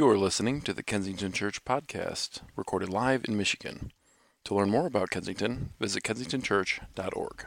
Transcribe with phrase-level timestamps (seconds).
[0.00, 3.92] You are listening to the Kensington Church podcast, recorded live in Michigan.
[4.44, 7.46] To learn more about Kensington, visit kensingtonchurch.org.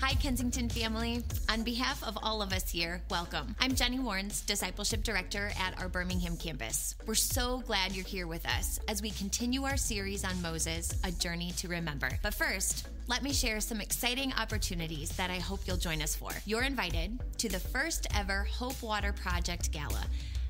[0.00, 1.24] Hi, Kensington family.
[1.48, 3.56] On behalf of all of us here, welcome.
[3.58, 6.94] I'm Jenny Warrens, Discipleship Director at our Birmingham campus.
[7.06, 11.10] We're so glad you're here with us as we continue our series on Moses, A
[11.12, 12.10] Journey to Remember.
[12.22, 16.30] But first, let me share some exciting opportunities that I hope you'll join us for.
[16.44, 20.04] You're invited to the first ever Hope Water Project Gala.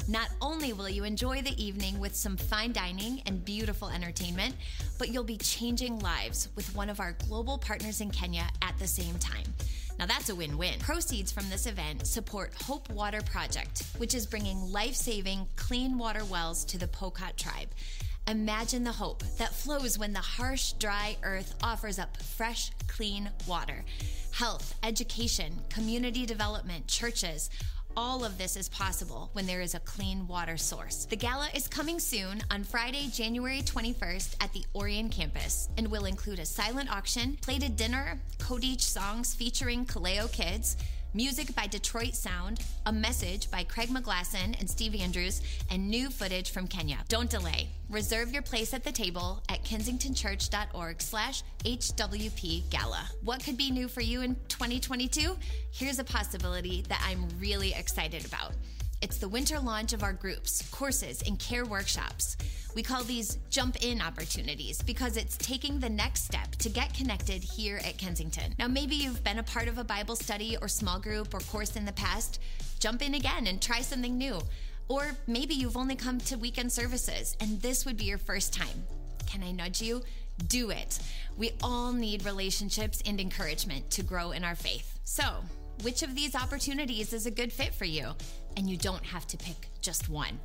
[0.09, 4.55] Not only will you enjoy the evening with some fine dining and beautiful entertainment,
[4.99, 8.87] but you'll be changing lives with one of our global partners in Kenya at the
[8.87, 9.43] same time.
[9.99, 10.79] Now that's a win win.
[10.79, 16.25] Proceeds from this event support Hope Water Project, which is bringing life saving clean water
[16.25, 17.69] wells to the Pokot tribe.
[18.29, 23.85] Imagine the hope that flows when the harsh, dry earth offers up fresh, clean water.
[24.33, 27.51] Health, education, community development, churches,
[27.97, 31.07] all of this is possible when there is a clean water source.
[31.07, 36.05] The gala is coming soon on Friday, January 21st at the Orion campus and will
[36.05, 40.77] include a silent auction, plated dinner, Kodich songs featuring Kaleo Kids,
[41.17, 46.51] music by Detroit Sound, a message by Craig McGlasson and Steve Andrews, and new footage
[46.51, 46.99] from Kenya.
[47.09, 47.71] Don't delay.
[47.89, 53.09] Reserve your place at the table at kensingtonchurch.org slash HWP Gala.
[53.25, 55.39] What could be new for you in 2022?
[55.73, 58.53] Here's a possibility that I'm really excited about.
[59.03, 62.37] It's the winter launch of our groups, courses, and care workshops.
[62.75, 67.43] We call these jump in opportunities because it's taking the next step to get connected
[67.43, 68.55] here at Kensington.
[68.59, 71.77] Now, maybe you've been a part of a Bible study or small group or course
[71.77, 72.41] in the past.
[72.81, 74.41] Jump in again and try something new.
[74.89, 78.85] Or maybe you've only come to weekend services and this would be your first time.
[79.27, 80.03] Can I nudge you?
[80.49, 80.99] Do it.
[81.37, 84.99] We all need relationships and encouragement to grow in our faith.
[85.05, 85.25] So,
[85.83, 88.15] which of these opportunities is a good fit for you?
[88.57, 90.41] And you don't have to pick just one.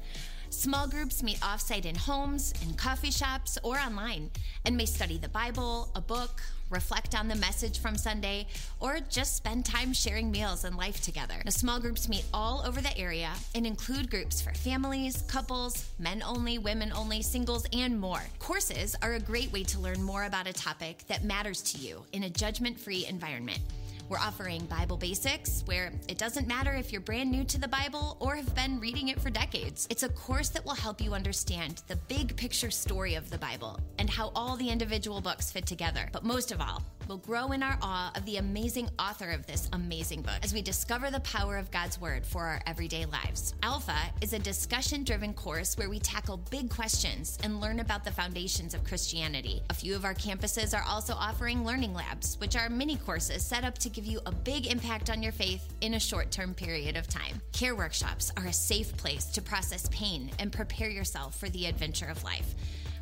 [0.51, 4.29] Small groups meet offsite in homes, in coffee shops, or online,
[4.65, 8.47] and may study the Bible, a book, reflect on the message from Sunday,
[8.81, 11.35] or just spend time sharing meals and life together.
[11.45, 16.21] The small groups meet all over the area and include groups for families, couples, men
[16.21, 18.21] only, women only, singles, and more.
[18.39, 22.03] Courses are a great way to learn more about a topic that matters to you
[22.11, 23.59] in a judgment free environment.
[24.11, 28.17] We're offering Bible Basics, where it doesn't matter if you're brand new to the Bible
[28.19, 29.87] or have been reading it for decades.
[29.89, 33.79] It's a course that will help you understand the big picture story of the Bible
[33.99, 36.09] and how all the individual books fit together.
[36.11, 39.69] But most of all, we'll grow in our awe of the amazing author of this
[39.73, 43.53] amazing book as we discover the power of God's Word for our everyday lives.
[43.63, 48.11] Alpha is a discussion driven course where we tackle big questions and learn about the
[48.11, 49.61] foundations of Christianity.
[49.69, 53.63] A few of our campuses are also offering learning labs, which are mini courses set
[53.63, 56.97] up to give you a big impact on your faith in a short term period
[56.97, 57.41] of time.
[57.53, 62.07] Care workshops are a safe place to process pain and prepare yourself for the adventure
[62.07, 62.55] of life.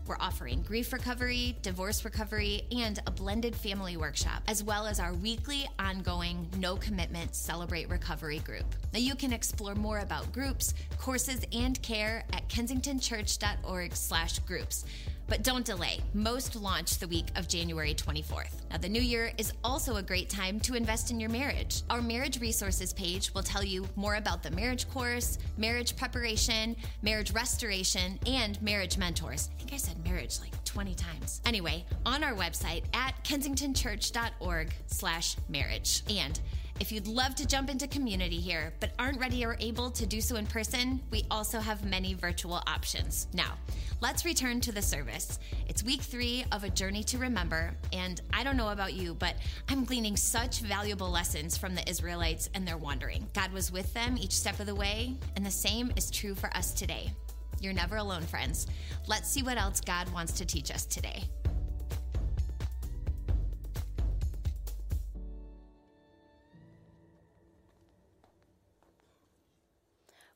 [0.09, 5.13] We're offering grief recovery, divorce recovery, and a blended family workshop, as well as our
[5.13, 8.65] weekly ongoing no commitment celebrate recovery group.
[8.91, 14.85] Now you can explore more about groups, courses, and care at kensingtonchurch.org/groups.
[15.29, 15.99] But don't delay.
[16.15, 18.49] Most launch the week of January 24th.
[18.71, 21.83] Now, the new year is also a great time to invest in your marriage.
[21.91, 27.31] Our marriage resources page will tell you more about the marriage course, marriage preparation, marriage
[27.31, 29.49] restoration, and marriage mentors.
[29.53, 31.41] I think I said marriage like 20 times.
[31.45, 36.01] Anyway, on our website at kensingtonchurch.org slash marriage.
[36.09, 36.39] And
[36.79, 40.21] if you'd love to jump into community here, but aren't ready or able to do
[40.21, 43.27] so in person, we also have many virtual options.
[43.33, 43.53] Now,
[44.01, 45.39] let's return to the service.
[45.67, 49.35] It's week three of A Journey to Remember, and I don't know about you, but
[49.67, 53.27] I'm gleaning such valuable lessons from the Israelites and their wandering.
[53.33, 56.49] God was with them each step of the way, and the same is true for
[56.55, 57.11] us today.
[57.59, 58.67] You're never alone, friends.
[59.05, 61.23] Let's see what else God wants to teach us today.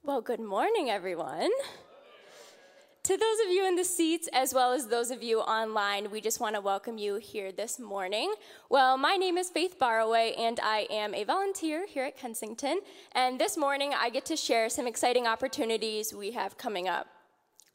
[0.06, 1.50] Well, good morning, everyone.
[3.04, 6.20] To those of you in the seats, as well as those of you online, we
[6.20, 8.34] just want to welcome you here this morning.
[8.70, 12.82] Well, my name is Faith Barroway, and I am a volunteer here at Kensington.
[13.14, 17.08] And this morning, I get to share some exciting opportunities we have coming up.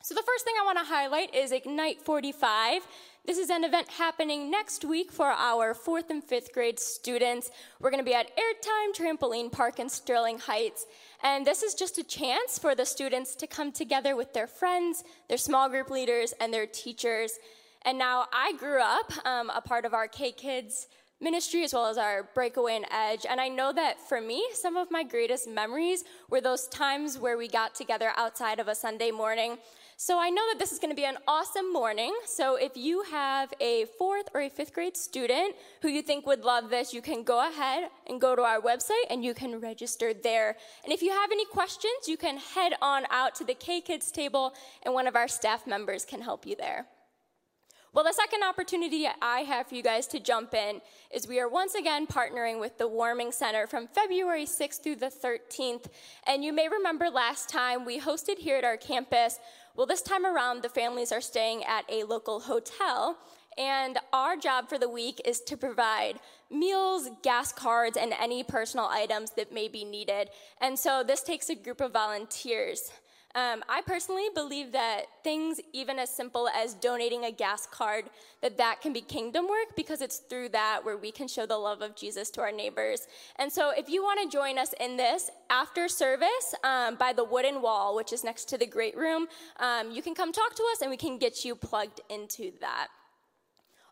[0.02, 2.82] So, the first thing I want to highlight is Ignite 45.
[3.24, 7.50] This is an event happening next week for our fourth and fifth grade students.
[7.81, 10.86] We're going to be at Airtime Trampoline Park in Sterling Heights.
[11.23, 15.03] And this is just a chance for the students to come together with their friends,
[15.29, 17.38] their small group leaders, and their teachers.
[17.82, 20.88] And now I grew up um, a part of our K Kids
[21.20, 23.26] ministry as well as our breakaway and edge.
[23.29, 27.37] And I know that for me, some of my greatest memories were those times where
[27.37, 29.59] we got together outside of a Sunday morning.
[30.00, 32.14] So I know that this is going to be an awesome morning.
[32.24, 36.44] So if you have a fourth or a fifth grade student who you think would
[36.44, 40.14] love this, you can go ahead and go to our website and you can register
[40.14, 40.54] there.
[40.84, 44.12] And if you have any questions, you can head on out to the K Kids
[44.12, 44.54] table
[44.84, 46.86] and one of our staff members can help you there.
[47.94, 51.48] Well, the second opportunity I have for you guys to jump in is we are
[51.48, 55.86] once again partnering with the Warming Center from February 6th through the 13th.
[56.26, 59.40] And you may remember last time we hosted here at our campus.
[59.78, 63.16] Well, this time around, the families are staying at a local hotel.
[63.56, 66.19] And our job for the week is to provide
[66.50, 70.30] meals, gas cards, and any personal items that may be needed.
[70.60, 72.90] And so this takes a group of volunteers.
[73.34, 78.06] Um, I personally believe that things even as simple as donating a gas card,
[78.40, 81.56] that that can be kingdom work because it's through that where we can show the
[81.56, 83.06] love of Jesus to our neighbors.
[83.36, 87.25] And so if you want to join us in this after service um, by the
[87.25, 89.28] wooden wall, which is next to the great room,
[89.60, 92.88] um, you can come talk to us and we can get you plugged into that.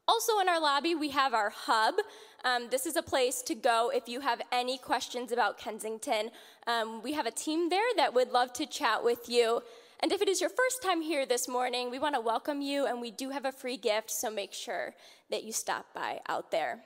[0.09, 1.97] Also, in our lobby, we have our hub.
[2.45, 6.31] Um, this is a place to go if you have any questions about Kensington.
[6.69, 9.63] Um, we have a team there that would love to chat with you.
[10.01, 12.87] And if it is your first time here this morning, we want to welcome you,
[12.87, 14.95] and we do have a free gift, so make sure
[15.31, 16.85] that you stop by out there.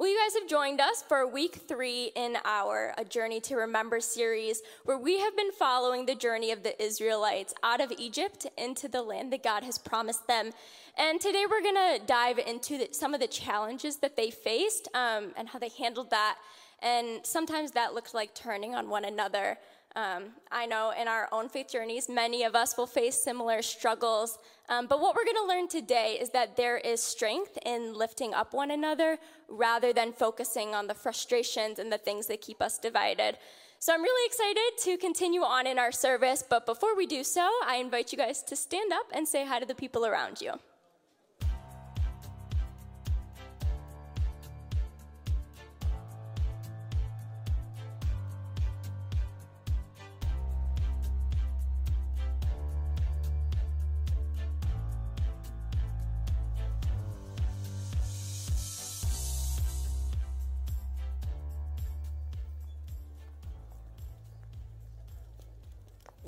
[0.00, 4.00] Well, you guys have joined us for week three in our A Journey to Remember
[4.00, 8.88] series, where we have been following the journey of the Israelites out of Egypt into
[8.88, 10.52] the land that God has promised them.
[10.96, 14.88] And today we're going to dive into the, some of the challenges that they faced
[14.94, 16.38] um, and how they handled that.
[16.80, 19.58] And sometimes that looks like turning on one another.
[19.96, 24.38] Um, I know in our own faith journeys, many of us will face similar struggles.
[24.68, 28.32] Um, but what we're going to learn today is that there is strength in lifting
[28.32, 32.78] up one another rather than focusing on the frustrations and the things that keep us
[32.78, 33.36] divided.
[33.80, 36.44] So I'm really excited to continue on in our service.
[36.48, 39.58] But before we do so, I invite you guys to stand up and say hi
[39.58, 40.52] to the people around you.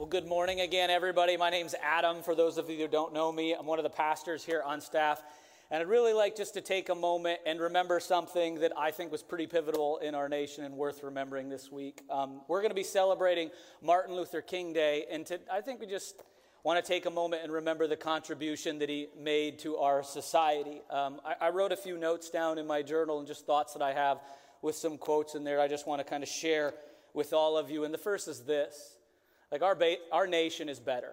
[0.02, 1.36] Well, good morning again, everybody.
[1.36, 2.24] My name's Adam.
[2.24, 4.80] For those of you who don't know me, I'm one of the pastors here on
[4.80, 5.22] staff.
[5.70, 9.12] And I'd really like just to take a moment and remember something that I think
[9.12, 12.02] was pretty pivotal in our nation and worth remembering this week.
[12.10, 13.50] Um, we're going to be celebrating
[13.80, 16.20] Martin Luther King Day, and to, I think we just
[16.64, 20.82] want to take a moment and remember the contribution that he made to our society.
[20.90, 23.82] Um, I, I wrote a few notes down in my journal and just thoughts that
[23.82, 24.18] I have
[24.62, 26.74] with some quotes in there I just want to kind of share
[27.14, 27.84] with all of you.
[27.84, 28.96] And the first is this
[29.52, 31.12] like our, ba- our nation is better.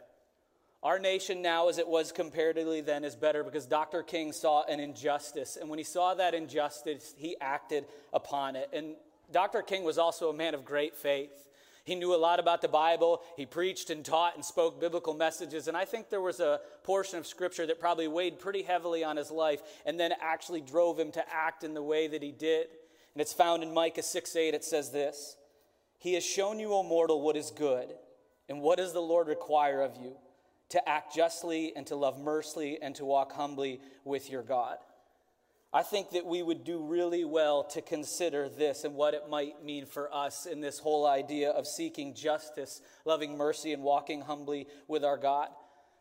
[0.81, 4.01] Our nation now, as it was comparatively then, is better because Dr.
[4.01, 5.57] King saw an injustice.
[5.59, 8.69] And when he saw that injustice, he acted upon it.
[8.71, 8.95] And
[9.29, 9.61] Dr.
[9.61, 11.49] King was also a man of great faith.
[11.83, 13.21] He knew a lot about the Bible.
[13.35, 15.67] He preached and taught and spoke biblical messages.
[15.67, 19.17] And I think there was a portion of scripture that probably weighed pretty heavily on
[19.17, 22.67] his life and then actually drove him to act in the way that he did.
[23.13, 24.53] And it's found in Micah 6 8.
[24.53, 25.35] It says this
[25.97, 27.95] He has shown you, O mortal, what is good
[28.49, 30.15] and what does the Lord require of you?
[30.69, 34.77] To act justly and to love mercy and to walk humbly with your God.
[35.71, 39.63] I think that we would do really well to consider this and what it might
[39.63, 44.67] mean for us in this whole idea of seeking justice, loving mercy, and walking humbly
[44.87, 45.49] with our God.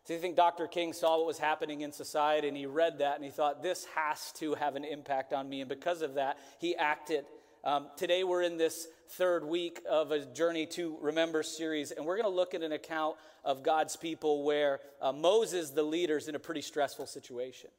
[0.05, 0.65] So you think Dr.
[0.65, 3.85] King saw what was happening in society and he read that and he thought, this
[3.93, 5.61] has to have an impact on me.
[5.61, 7.25] And because of that, he acted.
[7.61, 12.15] Um, today we're in this third week of a Journey to Remember series, and we're
[12.15, 16.29] going to look at an account of God's people where uh, Moses, the leader, is
[16.29, 17.69] in a pretty stressful situation.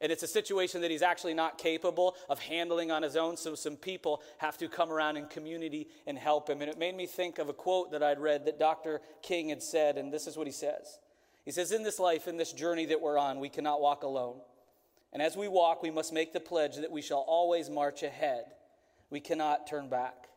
[0.00, 3.54] And it's a situation that he's actually not capable of handling on his own, so
[3.54, 6.62] some people have to come around in community and help him.
[6.62, 9.02] And it made me think of a quote that I'd read that Dr.
[9.20, 11.00] King had said, and this is what he says
[11.44, 14.40] He says, In this life, in this journey that we're on, we cannot walk alone.
[15.12, 18.44] And as we walk, we must make the pledge that we shall always march ahead.
[19.10, 20.28] We cannot turn back.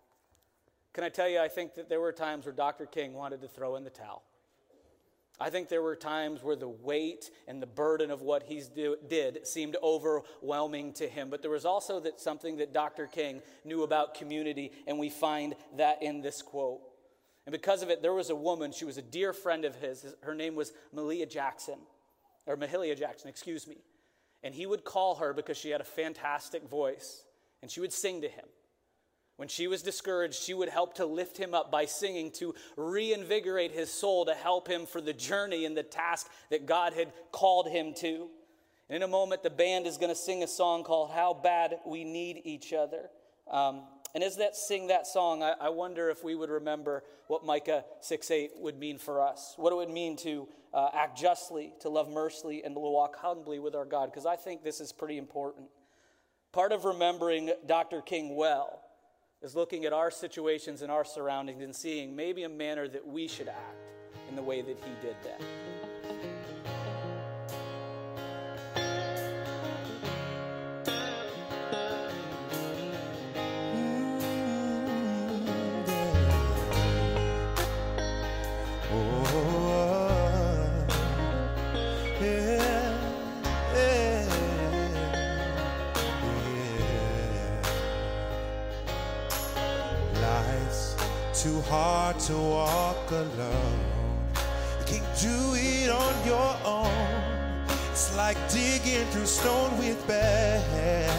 [0.93, 2.85] Can I tell you, I think that there were times where Dr.
[2.85, 4.23] King wanted to throw in the towel.
[5.39, 8.61] I think there were times where the weight and the burden of what he
[9.07, 11.29] did seemed overwhelming to him.
[11.31, 13.07] But there was also that something that Dr.
[13.07, 16.81] King knew about community, and we find that in this quote.
[17.47, 20.05] And because of it, there was a woman, she was a dear friend of his.
[20.21, 21.79] Her name was Malia Jackson,
[22.45, 23.77] or Mahalia Jackson, excuse me.
[24.43, 27.23] and he would call her because she had a fantastic voice,
[27.61, 28.45] and she would sing to him.
[29.41, 33.71] When she was discouraged, she would help to lift him up by singing to reinvigorate
[33.71, 37.67] his soul, to help him for the journey and the task that God had called
[37.67, 38.29] him to.
[38.87, 41.79] And in a moment, the band is going to sing a song called How Bad
[41.87, 43.09] We Need Each Other.
[43.49, 43.81] Um,
[44.13, 47.83] and as that sing that song, I, I, wonder if we would remember what Micah
[48.01, 51.89] 6 8 would mean for us, what it would mean to uh, act justly, to
[51.89, 55.17] love mercifully, and to walk humbly with our God, because I think this is pretty
[55.17, 55.65] important.
[56.51, 58.01] Part of remembering Dr.
[58.01, 58.80] King well
[59.41, 63.27] is looking at our situations and our surroundings and seeing maybe a manner that we
[63.27, 63.87] should act
[64.29, 65.41] in the way that he did that.
[91.71, 93.79] Hard to walk alone.
[94.79, 97.63] You can't do it on your own.
[97.91, 101.09] It's like digging through stone with bags.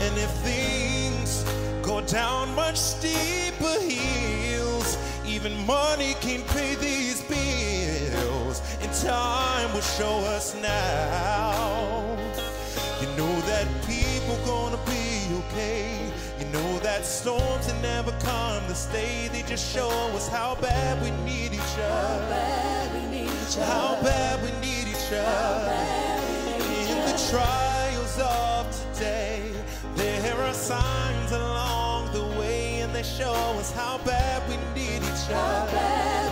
[0.00, 1.44] And if things
[1.82, 8.60] go down much steeper hills, even money can't pay these bills.
[8.82, 12.02] And time will show us now.
[13.00, 16.03] You know that people gonna be okay
[16.54, 19.28] know that storms that never come to stay.
[19.32, 21.90] They just show us how bad we need each other.
[21.90, 23.64] How bad we need each other.
[23.64, 25.74] How bad we need each other.
[26.92, 28.62] In the trials of
[28.94, 29.52] today,
[29.96, 35.26] there are signs along the way, and they show us how bad we need each
[35.30, 36.23] other.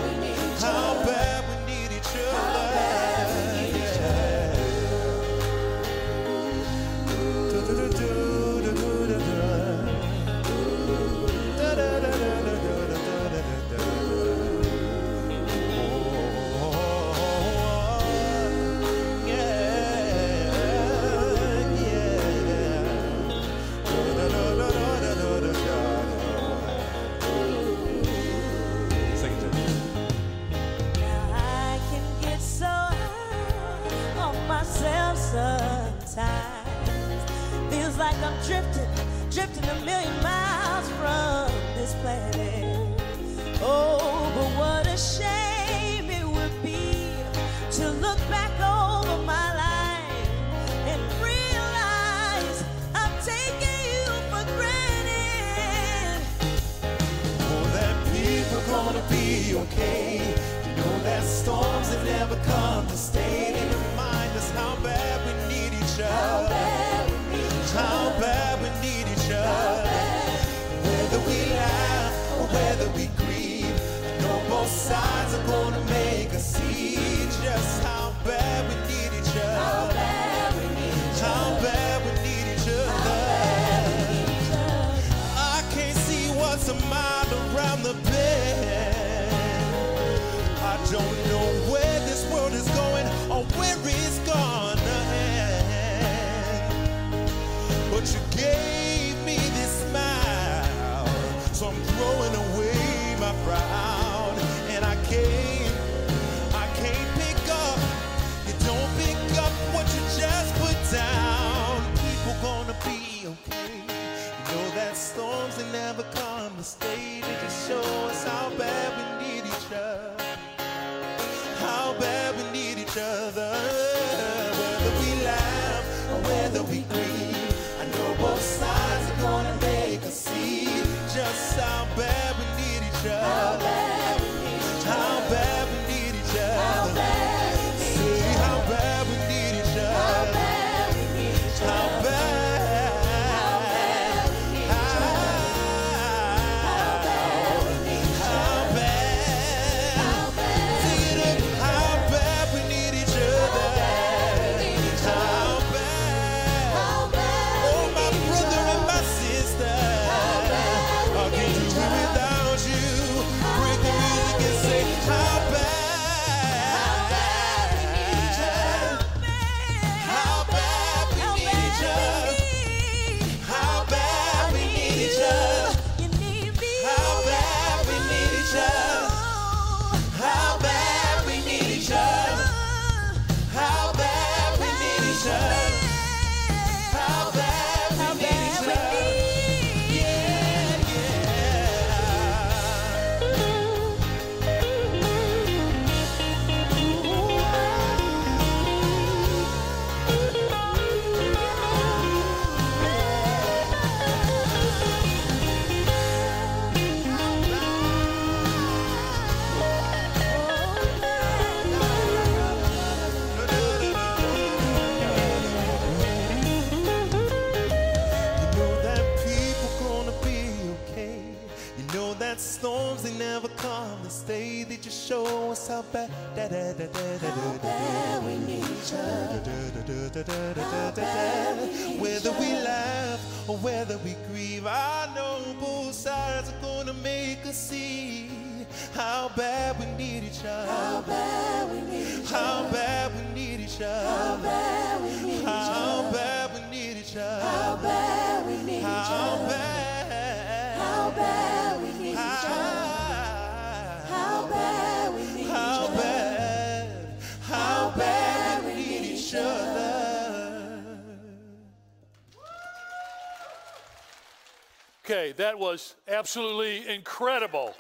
[265.36, 267.74] That was absolutely incredible.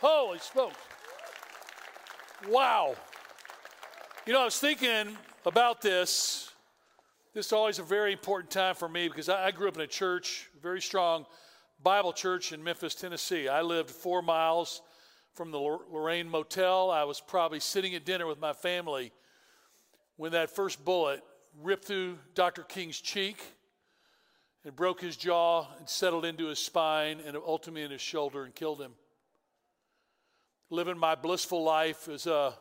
[0.00, 0.76] Holy smokes.
[2.48, 2.94] Wow.
[4.26, 6.50] You know, I was thinking about this.
[7.34, 9.80] This is always a very important time for me because I, I grew up in
[9.82, 11.24] a church, very strong
[11.82, 13.48] Bible church in Memphis, Tennessee.
[13.48, 14.82] I lived four miles
[15.34, 16.90] from the Lorraine Motel.
[16.90, 19.12] I was probably sitting at dinner with my family
[20.16, 21.22] when that first bullet
[21.62, 22.62] ripped through Dr.
[22.64, 23.38] King's cheek
[24.64, 28.54] and broke his jaw and settled into his spine and ultimately in his shoulder and
[28.54, 28.92] killed him.
[30.70, 32.52] Living my blissful life as a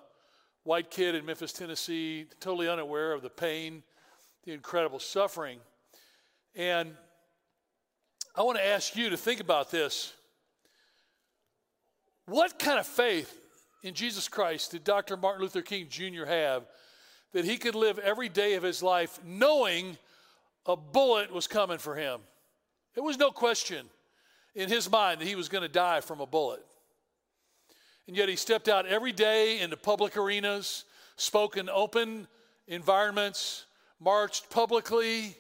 [0.63, 3.83] white kid in Memphis, Tennessee, totally unaware of the pain,
[4.43, 5.59] the incredible suffering.
[6.55, 6.93] And
[8.35, 10.13] I want to ask you to think about this.
[12.25, 13.39] What kind of faith
[13.83, 15.17] in Jesus Christ did Dr.
[15.17, 16.25] Martin Luther King Jr.
[16.25, 16.65] have
[17.33, 19.97] that he could live every day of his life knowing
[20.67, 22.19] a bullet was coming for him.
[22.93, 23.87] There was no question
[24.53, 26.63] in his mind that he was going to die from a bullet.
[28.07, 32.27] And yet he stepped out every day into public arenas, spoke in open
[32.67, 33.65] environments,
[33.99, 35.35] marched publicly.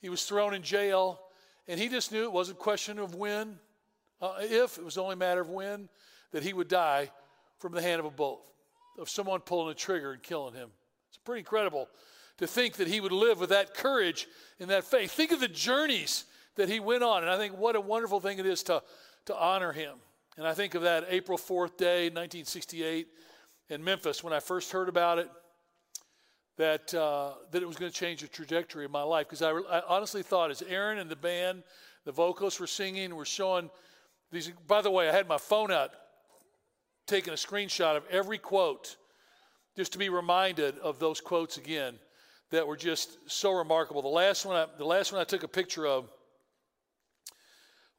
[0.00, 1.20] He was thrown in jail.
[1.68, 3.58] And he just knew it wasn't a question of when,
[4.20, 5.88] uh, if, it was only a matter of when,
[6.32, 7.10] that he would die
[7.58, 8.42] from the hand of a bullet,
[8.98, 10.70] of someone pulling a trigger and killing him.
[11.08, 11.88] It's pretty incredible
[12.38, 14.26] to think that he would live with that courage
[14.58, 15.12] and that faith.
[15.12, 16.24] Think of the journeys
[16.56, 17.22] that he went on.
[17.22, 18.82] And I think what a wonderful thing it is to,
[19.26, 19.96] to honor him.
[20.36, 23.06] And I think of that April 4th day, 1968,
[23.70, 25.30] in Memphis, when I first heard about it,
[26.56, 29.28] that, uh, that it was going to change the trajectory of my life.
[29.28, 31.62] Because I, I honestly thought, as Aaron and the band,
[32.04, 33.70] the vocalists were singing, were showing
[34.30, 34.50] these.
[34.66, 35.90] By the way, I had my phone out,
[37.06, 38.96] taking a screenshot of every quote,
[39.76, 41.98] just to be reminded of those quotes again
[42.50, 44.02] that were just so remarkable.
[44.02, 46.08] The last one I, the last one I took a picture of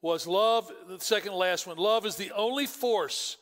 [0.01, 1.77] was love, the second last one.
[1.77, 3.38] Love is the only force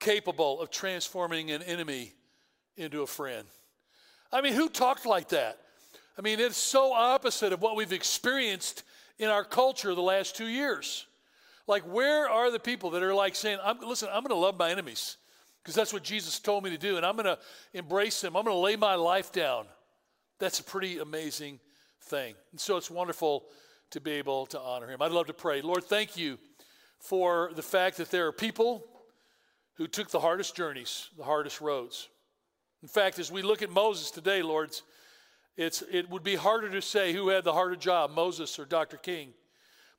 [0.00, 2.12] capable of transforming an enemy
[2.76, 3.46] into a friend.
[4.32, 5.58] I mean, who talked like that?
[6.18, 8.82] I mean, it's so opposite of what we've experienced
[9.18, 11.06] in our culture the last two years.
[11.66, 14.58] Like, where are the people that are like saying, I'm, listen, I'm going to love
[14.58, 15.16] my enemies
[15.62, 17.38] because that's what Jesus told me to do, and I'm going to
[17.72, 18.36] embrace them.
[18.36, 19.66] I'm going to lay my life down.
[20.44, 21.58] That's a pretty amazing
[22.02, 22.34] thing.
[22.50, 23.46] And so it's wonderful
[23.92, 25.00] to be able to honor him.
[25.00, 25.62] I'd love to pray.
[25.62, 26.38] Lord, thank you
[26.98, 28.84] for the fact that there are people
[29.76, 32.10] who took the hardest journeys, the hardest roads.
[32.82, 34.82] In fact, as we look at Moses today, Lord, it's,
[35.56, 38.98] it's, it would be harder to say who had the harder job, Moses or Dr.
[38.98, 39.32] King.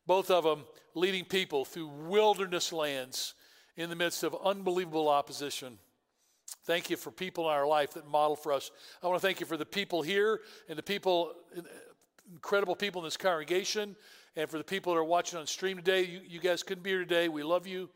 [0.06, 3.34] Both of them leading people through wilderness lands
[3.78, 5.80] in the midst of unbelievable opposition.
[6.66, 8.72] Thank you for people in our life that model for us.
[9.04, 11.34] I want to thank you for the people here and the people,
[12.32, 13.96] incredible people in this congregation,
[14.36, 16.04] and for the people that are watching on stream today.
[16.04, 17.30] You, you guys couldn't be here today.
[17.30, 17.90] We love you.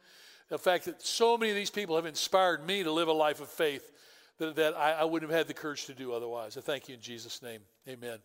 [0.49, 3.39] The fact that so many of these people have inspired me to live a life
[3.39, 3.91] of faith
[4.39, 6.57] that, that I, I wouldn't have had the courage to do otherwise.
[6.57, 7.62] I thank you in Jesus' name.
[7.88, 8.17] Amen.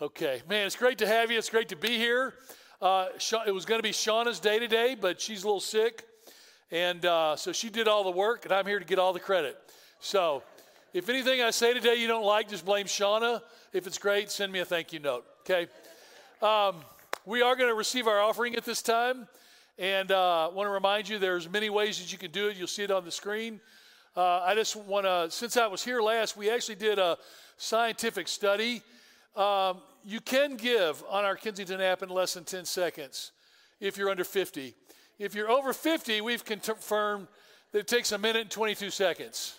[0.00, 1.38] Okay, man, it's great to have you.
[1.38, 2.34] It's great to be here.
[2.80, 3.06] Uh,
[3.44, 6.04] it was going to be Shauna's day today, but she's a little sick.
[6.70, 9.20] And uh, so she did all the work, and I'm here to get all the
[9.20, 9.58] credit.
[10.00, 10.42] So
[10.92, 13.42] if anything I say today you don't like, just blame Shauna.
[13.72, 15.66] If it's great, send me a thank you note, okay?
[16.42, 16.76] Um,
[17.24, 19.26] we are going to receive our offering at this time.
[19.78, 22.56] And I uh, want to remind you there's many ways that you can do it.
[22.56, 23.60] You'll see it on the screen.
[24.16, 27.16] Uh, I just want to, since I was here last, we actually did a
[27.58, 28.82] scientific study.
[29.36, 33.30] Um, you can give on our Kensington app in less than 10 seconds
[33.78, 34.74] if you're under 50.
[35.18, 37.26] If you're over 50, we've confirmed
[37.72, 39.58] that it takes a minute and 22 seconds.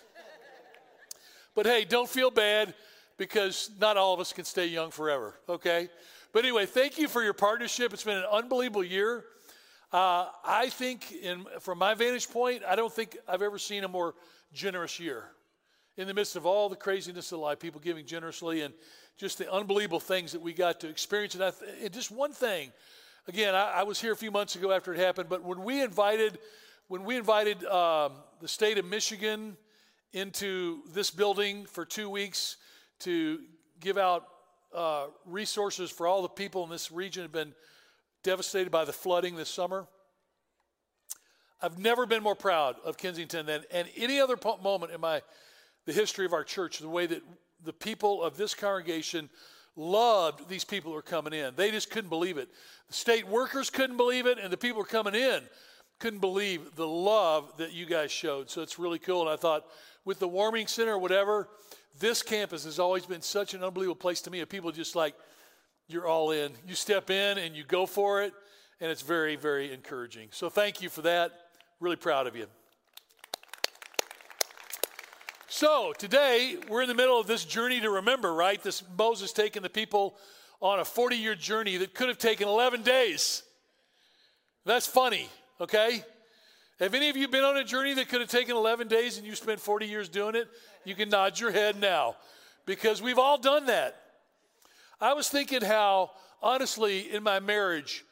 [1.54, 2.72] But hey, don't feel bad
[3.18, 5.90] because not all of us can stay young forever, okay?
[6.32, 7.92] But anyway, thank you for your partnership.
[7.92, 9.24] It's been an unbelievable year.
[9.92, 13.88] Uh, I think, in, from my vantage point, I don't think I've ever seen a
[13.88, 14.14] more
[14.54, 15.24] generous year.
[15.98, 18.72] In the midst of all the craziness of life, people giving generously and
[19.18, 21.34] just the unbelievable things that we got to experience.
[21.34, 22.72] And, I, and just one thing,
[23.30, 25.82] again, I, I, was here a few months ago after it happened, but when we
[25.82, 26.40] invited
[26.88, 29.56] when we invited um, the state of Michigan
[30.12, 32.56] into this building for two weeks
[32.98, 33.38] to
[33.78, 34.26] give out
[34.74, 37.54] uh, resources for all the people in this region have been
[38.24, 39.86] devastated by the flooding this summer.
[41.62, 45.22] I've never been more proud of Kensington than and any other moment in my
[45.86, 46.80] the history of our church.
[46.80, 47.22] The way that
[47.64, 49.30] the people of this congregation
[49.80, 51.54] loved these people who were coming in.
[51.56, 52.48] They just couldn't believe it.
[52.88, 55.40] The state workers couldn't believe it, and the people who were coming in
[55.98, 58.50] couldn't believe the love that you guys showed.
[58.50, 59.22] So it's really cool.
[59.22, 59.64] And I thought,
[60.04, 61.48] with the warming center or whatever,
[61.98, 64.40] this campus has always been such an unbelievable place to me.
[64.40, 65.14] Of people just like,
[65.88, 66.52] you're all in.
[66.66, 68.32] You step in and you go for it,
[68.80, 70.28] and it's very, very encouraging.
[70.30, 71.32] So thank you for that.
[71.80, 72.46] Really proud of you.
[75.52, 78.62] So today we're in the middle of this journey to remember, right?
[78.62, 80.14] This Moses taking the people
[80.60, 83.42] on a 40 year journey that could have taken 11 days.
[84.64, 85.28] That's funny,
[85.60, 86.04] okay?
[86.78, 89.26] Have any of you been on a journey that could have taken 11 days and
[89.26, 90.46] you spent 40 years doing it?
[90.84, 92.14] You can nod your head now
[92.64, 93.96] because we've all done that.
[95.00, 98.04] I was thinking how, honestly, in my marriage,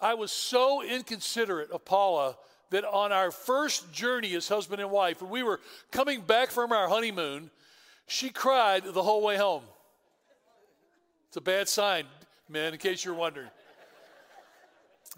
[0.00, 2.36] I was so inconsiderate of Paula
[2.70, 5.60] that on our first journey as husband and wife, when we were
[5.92, 7.50] coming back from our honeymoon,
[8.06, 9.62] she cried the whole way home.
[11.28, 12.06] It's a bad sign,
[12.48, 13.48] man, in case you're wondering.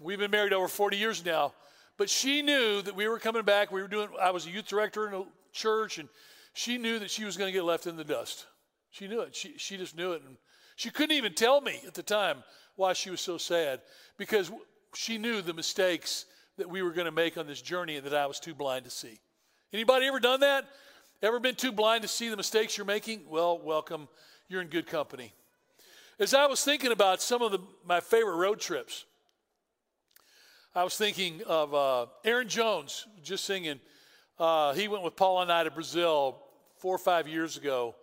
[0.01, 1.53] We've been married over 40 years now,
[1.97, 3.71] but she knew that we were coming back.
[3.71, 6.07] We were doing, I was a youth director in a church, and
[6.53, 8.45] she knew that she was going to get left in the dust.
[8.91, 9.35] She knew it.
[9.35, 10.21] She, she just knew it.
[10.25, 10.37] And
[10.75, 12.43] she couldn't even tell me at the time
[12.75, 13.81] why she was so sad
[14.17, 14.51] because
[14.95, 16.25] she knew the mistakes
[16.59, 18.85] that we were going to make on this journey and that I was too blind
[18.85, 19.19] to see.
[19.73, 20.65] Anybody ever done that?
[21.21, 23.21] Ever been too blind to see the mistakes you're making?
[23.29, 24.07] Well, welcome.
[24.47, 25.33] You're in good company.
[26.19, 29.05] As I was thinking about some of the, my favorite road trips,
[30.75, 33.79] I was thinking of uh, Aaron Jones just singing.
[34.37, 36.43] Uh, he went with Paul and I to Brazil
[36.77, 37.95] four or five years ago.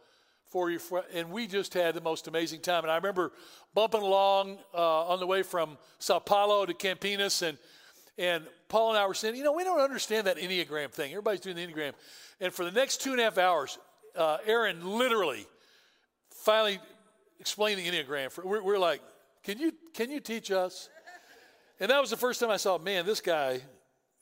[0.49, 0.73] Four,
[1.13, 2.85] and we just had the most amazing time.
[2.85, 3.33] And I remember
[3.75, 7.59] bumping along uh, on the way from Sao Paulo to Campinas, and
[8.19, 11.13] and Paul and I were saying, you know, we don't understand that Enneagram thing.
[11.13, 11.93] Everybody's doing the Enneagram.
[12.41, 13.79] And for the next two and a half hours,
[14.17, 15.47] uh, Aaron literally
[16.31, 16.79] finally
[17.39, 18.31] explained the Enneagram.
[18.31, 19.03] For, we're, we're like,
[19.45, 20.89] can you, can you teach us?
[21.79, 23.61] And that was the first time I saw, man, this guy,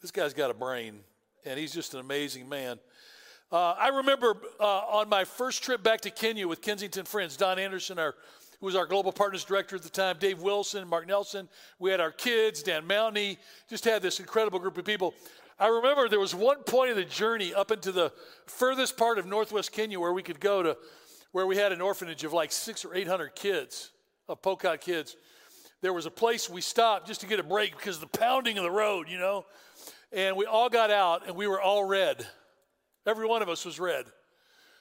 [0.03, 1.01] this guy's got a brain,
[1.45, 2.79] and he's just an amazing man.
[3.53, 7.59] Uh, I remember uh, on my first trip back to Kenya with Kensington Friends, Don
[7.61, 8.15] Anderson, our
[8.65, 11.51] who was our global partners director at the time, Dave Wilson, Mark Nelson.
[11.79, 13.37] We had our kids, Dan Mounty,
[13.69, 15.13] just had this incredible group of people.
[15.59, 18.11] I remember there was one point of the journey up into the
[18.47, 20.79] furthest part of northwest Kenya where we could go to,
[21.33, 23.91] where we had an orphanage of like six or 800 kids,
[24.31, 25.15] of Pokot kids.
[25.83, 28.57] There was a place we stopped just to get a break because of the pounding
[28.57, 29.45] of the road, you know.
[30.11, 32.27] And we all got out and we were all red.
[33.07, 34.07] Every one of us was red.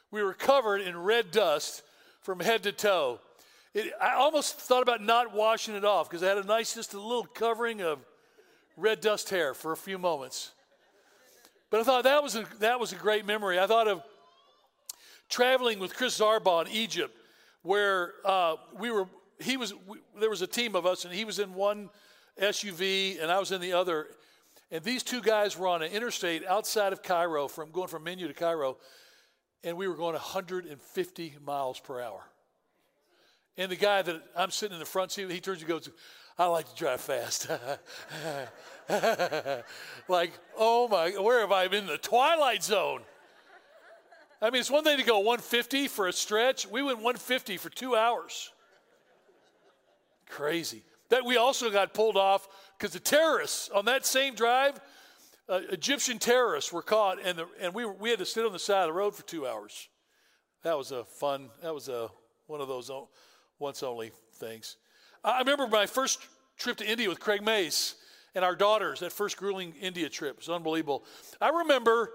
[0.09, 1.83] We were covered in red dust
[2.21, 3.19] from head to toe.
[3.73, 6.93] It, I almost thought about not washing it off because I had a nice, just
[6.93, 7.99] a little covering of
[8.77, 10.51] red dust hair for a few moments.
[11.69, 13.59] But I thought that was a, that was a great memory.
[13.59, 14.03] I thought of
[15.27, 17.15] traveling with Chris Zarba in Egypt,
[17.63, 19.07] where uh, we were.
[19.39, 19.73] He was.
[19.87, 21.89] We, there was a team of us, and he was in one
[22.39, 24.07] SUV, and I was in the other.
[24.69, 28.27] And these two guys were on an interstate outside of Cairo, from going from Minya
[28.27, 28.77] to Cairo,
[29.63, 32.23] and we were going 150 miles per hour.
[33.57, 35.89] And the guy that I'm sitting in the front seat, he turns and goes,
[36.37, 37.47] I like to drive fast.
[40.07, 43.01] like, oh my, where have I been the twilight zone?
[44.41, 46.67] I mean, it's one thing to go 150 for a stretch.
[46.67, 48.51] We went 150 for two hours.
[50.27, 50.83] Crazy.
[51.09, 54.81] That we also got pulled off because the terrorists on that same drive,
[55.47, 58.59] uh, Egyptian terrorists were caught, and, the, and we, we had to sit on the
[58.59, 59.87] side of the road for two hours.
[60.63, 62.09] That was a fun, that was a,
[62.47, 62.89] one of those
[63.59, 64.77] once only things.
[65.23, 66.19] I remember my first
[66.57, 67.95] trip to India with Craig Mace
[68.35, 70.31] and our daughters, that first grueling India trip.
[70.31, 71.05] It was unbelievable.
[71.39, 72.11] I remember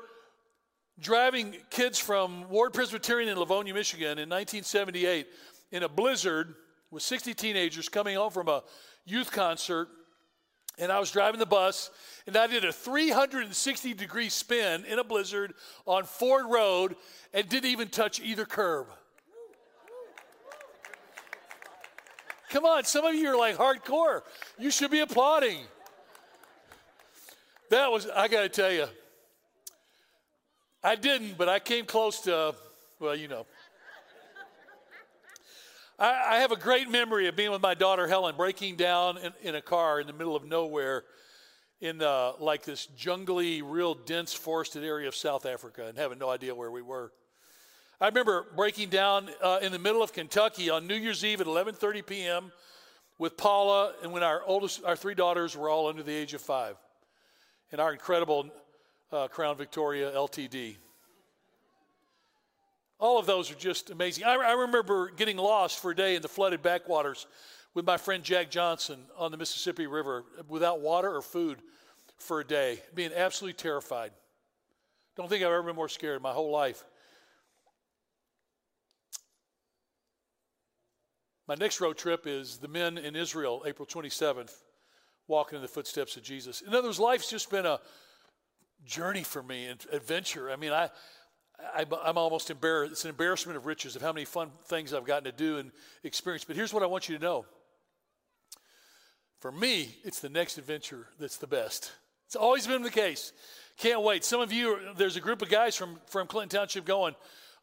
[1.01, 5.27] driving kids from Ward Presbyterian in Livonia, Michigan in 1978
[5.71, 6.55] in a blizzard
[6.91, 8.63] with 60 teenagers coming home from a
[9.05, 9.89] youth concert.
[10.81, 11.91] And I was driving the bus,
[12.27, 15.55] and I did a 360 degree spin in a blizzard
[15.87, 16.95] on Ford Road
[17.35, 18.87] and didn't even touch either curb.
[22.51, 24.23] Come on, some of you are like hardcore.
[24.59, 25.59] You should be applauding.
[27.71, 28.87] That was, I got to tell you,
[30.83, 32.55] I didn't, but I came close to,
[32.99, 33.47] well, you know.
[35.99, 39.33] I, I have a great memory of being with my daughter Helen, breaking down in,
[39.43, 41.05] in a car in the middle of nowhere
[41.81, 46.31] in uh, like this jungly, real dense forested area of South Africa and having no
[46.31, 47.13] idea where we were.
[48.01, 51.49] I remember breaking down uh, in the middle of Kentucky on New Year's Eve at
[51.49, 52.53] 11:30 p.m.
[53.19, 56.41] with Paula, and when our oldest, our three daughters were all under the age of
[56.41, 56.77] five,
[57.73, 58.51] and our incredible
[59.11, 60.77] uh, Crown Victoria LTD.
[63.01, 64.23] All of those are just amazing.
[64.23, 67.27] I, I remember getting lost for a day in the flooded backwaters
[67.75, 71.59] with my friend Jack Johnson on the Mississippi River without water or food
[72.19, 74.13] for a day, being absolutely terrified.
[75.17, 76.85] Don't think I've ever been more scared in my whole life.
[81.49, 84.53] My next road trip is the men in Israel, April 27th,
[85.29, 86.61] walking in the footsteps of Jesus.
[86.61, 87.81] In other words, life's just been a
[88.85, 90.51] journey for me, an adventure.
[90.51, 90.91] I mean, I,
[91.75, 92.93] I, am almost embarrassed.
[92.93, 95.73] It's an embarrassment of riches of how many fun things I've gotten to do and
[96.05, 96.45] experience.
[96.45, 97.47] But here's what I want you to know.
[99.41, 101.93] For me, it's the next adventure that's the best.
[102.27, 103.33] It's always been the case.
[103.79, 104.23] Can't wait.
[104.23, 107.15] Some of you, there's a group of guys from, from Clinton Township going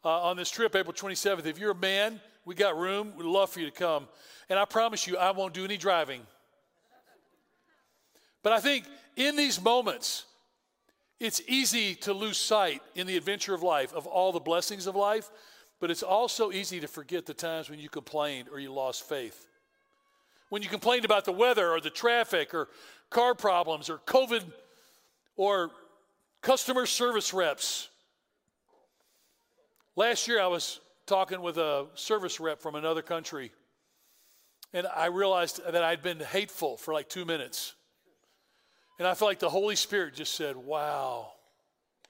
[0.04, 1.46] uh, on this trip, April 27th.
[1.46, 3.12] If you're a man, we got room.
[3.16, 4.08] We'd love for you to come.
[4.48, 6.22] And I promise you, I won't do any driving.
[8.42, 10.24] But I think in these moments,
[11.18, 14.94] it's easy to lose sight in the adventure of life of all the blessings of
[14.94, 15.30] life,
[15.80, 19.48] but it's also easy to forget the times when you complained or you lost faith.
[20.48, 22.68] When you complained about the weather or the traffic or
[23.10, 24.44] car problems or COVID
[25.36, 25.72] or
[26.42, 27.88] customer service reps.
[29.96, 33.52] Last year, I was talking with a service rep from another country,
[34.72, 37.74] and I realized that I'd been hateful for like two minutes.
[38.98, 41.32] And I felt like the Holy Spirit just said, Wow,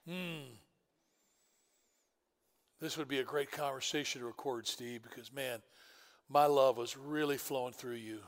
[0.09, 0.43] hmm,
[2.81, 5.61] this would be a great conversation to record, Steve, because man,
[6.29, 8.19] my love was really flowing through you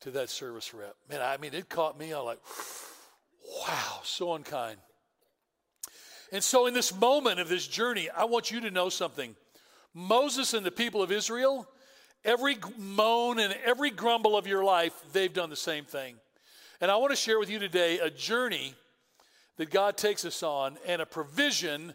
[0.00, 0.94] to that service rep.
[1.08, 2.12] Man, I mean, it caught me.
[2.12, 2.40] I'm like,
[3.66, 4.78] wow, so unkind.
[6.32, 9.36] And so, in this moment of this journey, I want you to know something.
[9.94, 11.66] Moses and the people of Israel,
[12.24, 16.16] every moan and every grumble of your life, they've done the same thing.
[16.80, 18.74] And I want to share with you today a journey
[19.56, 21.94] that God takes us on and a provision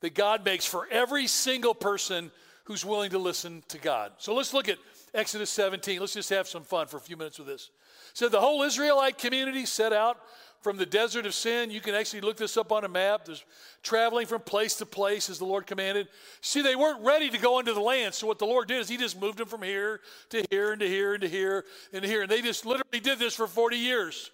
[0.00, 2.30] that God makes for every single person
[2.64, 4.12] who's willing to listen to God.
[4.18, 4.78] So let's look at
[5.14, 6.00] Exodus 17.
[6.00, 7.70] Let's just have some fun for a few minutes with this.
[8.12, 10.18] So the whole Israelite community set out
[10.60, 11.70] from the desert of sin.
[11.70, 13.24] You can actually look this up on a map.
[13.24, 13.44] There's
[13.82, 16.08] traveling from place to place as the Lord commanded.
[16.40, 18.14] See, they weren't ready to go into the land.
[18.14, 20.80] So what the Lord did is He just moved them from here to here and
[20.80, 22.22] to here and to here and to here.
[22.22, 24.30] And they just literally did this for 40 years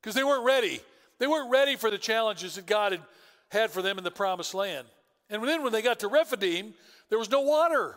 [0.00, 0.80] because they weren't ready.
[1.18, 3.02] They weren't ready for the challenges that God had
[3.50, 4.86] had for them in the promised land.
[5.30, 6.74] And then when they got to Rephidim,
[7.08, 7.96] there was no water.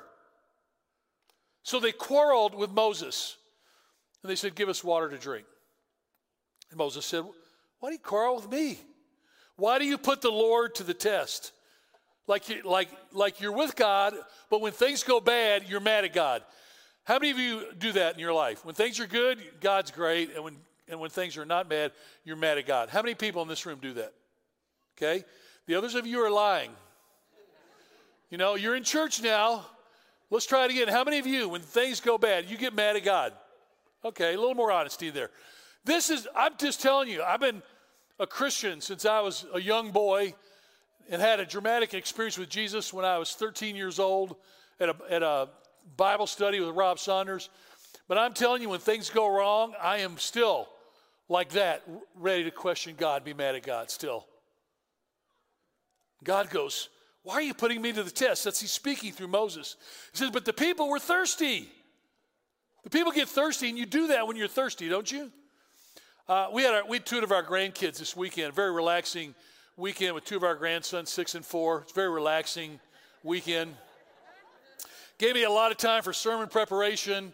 [1.64, 3.38] So they quarreled with Moses.
[4.24, 5.46] And they said, Give us water to drink.
[6.70, 7.24] And Moses said,
[7.80, 8.80] Why do you quarrel with me?
[9.56, 11.52] Why do you put the Lord to the test?
[12.28, 14.14] Like, you, like, like you're with God,
[14.50, 16.44] but when things go bad, you're mad at God.
[17.04, 18.64] How many of you do that in your life?
[18.64, 20.56] When things are good, God's great, and when,
[20.88, 21.92] and when things are not bad,
[22.24, 22.90] you're mad at God.
[22.90, 24.14] How many people in this room do that?
[24.96, 25.26] Okay?
[25.66, 26.70] The others of you are lying.
[28.30, 29.66] You know, you're in church now.
[30.30, 30.88] Let's try it again.
[30.88, 33.34] How many of you, when things go bad, you get mad at God?
[34.06, 35.32] Okay, a little more honesty there.
[35.86, 37.62] This is, I'm just telling you, I've been
[38.20, 40.34] a Christian since I was a young boy
[41.10, 44.36] and had a dramatic experience with Jesus when I was 13 years old
[44.80, 45.50] at a, at a
[45.98, 47.50] Bible study with Rob Saunders.
[48.08, 50.68] But I'm telling you, when things go wrong, I am still
[51.30, 51.84] like that,
[52.16, 54.26] ready to question God, be mad at God still.
[56.24, 56.90] God goes,
[57.24, 58.44] Why are you putting me to the test?
[58.44, 59.76] That's He's speaking through Moses.
[60.12, 61.70] He says, But the people were thirsty.
[62.84, 65.32] The people get thirsty, and you do that when you're thirsty, don't you?
[66.30, 69.34] Uh, we, had our, we of our grandkids this weekend, very relaxing
[69.78, 71.82] weekend with two of our grandsons, six and four.
[71.82, 72.80] It's very relaxing
[73.24, 73.76] weekend.
[75.18, 77.34] Gave me a lot of time for sermon preparation.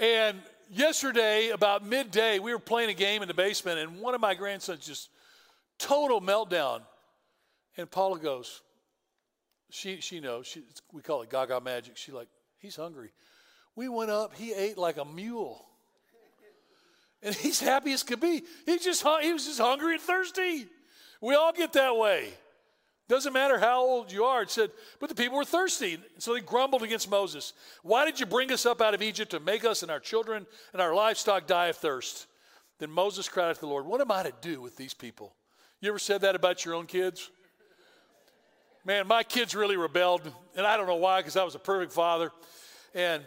[0.00, 0.38] And
[0.70, 4.34] yesterday, about midday, we were playing a game in the basement, and one of my
[4.34, 5.08] grandsons just
[5.76, 6.82] total meltdown.
[7.76, 8.62] And Paula goes,
[9.70, 11.96] she, she knows, she, we call it gaga magic.
[11.96, 12.28] She like,
[12.60, 13.10] he's hungry.
[13.78, 15.64] We went up, he ate like a mule.
[17.22, 18.42] And he's happy as could be.
[18.66, 20.66] He just he was just hungry and thirsty.
[21.20, 22.30] We all get that way.
[23.08, 24.42] Doesn't matter how old you are.
[24.42, 25.98] It said, but the people were thirsty.
[26.18, 27.52] So they grumbled against Moses.
[27.84, 30.44] Why did you bring us up out of Egypt to make us and our children
[30.72, 32.26] and our livestock die of thirst?
[32.80, 35.36] Then Moses cried out to the Lord, What am I to do with these people?
[35.80, 37.30] You ever said that about your own kids?
[38.84, 40.22] Man, my kids really rebelled,
[40.56, 42.32] and I don't know why, because I was a perfect father.
[42.92, 43.22] And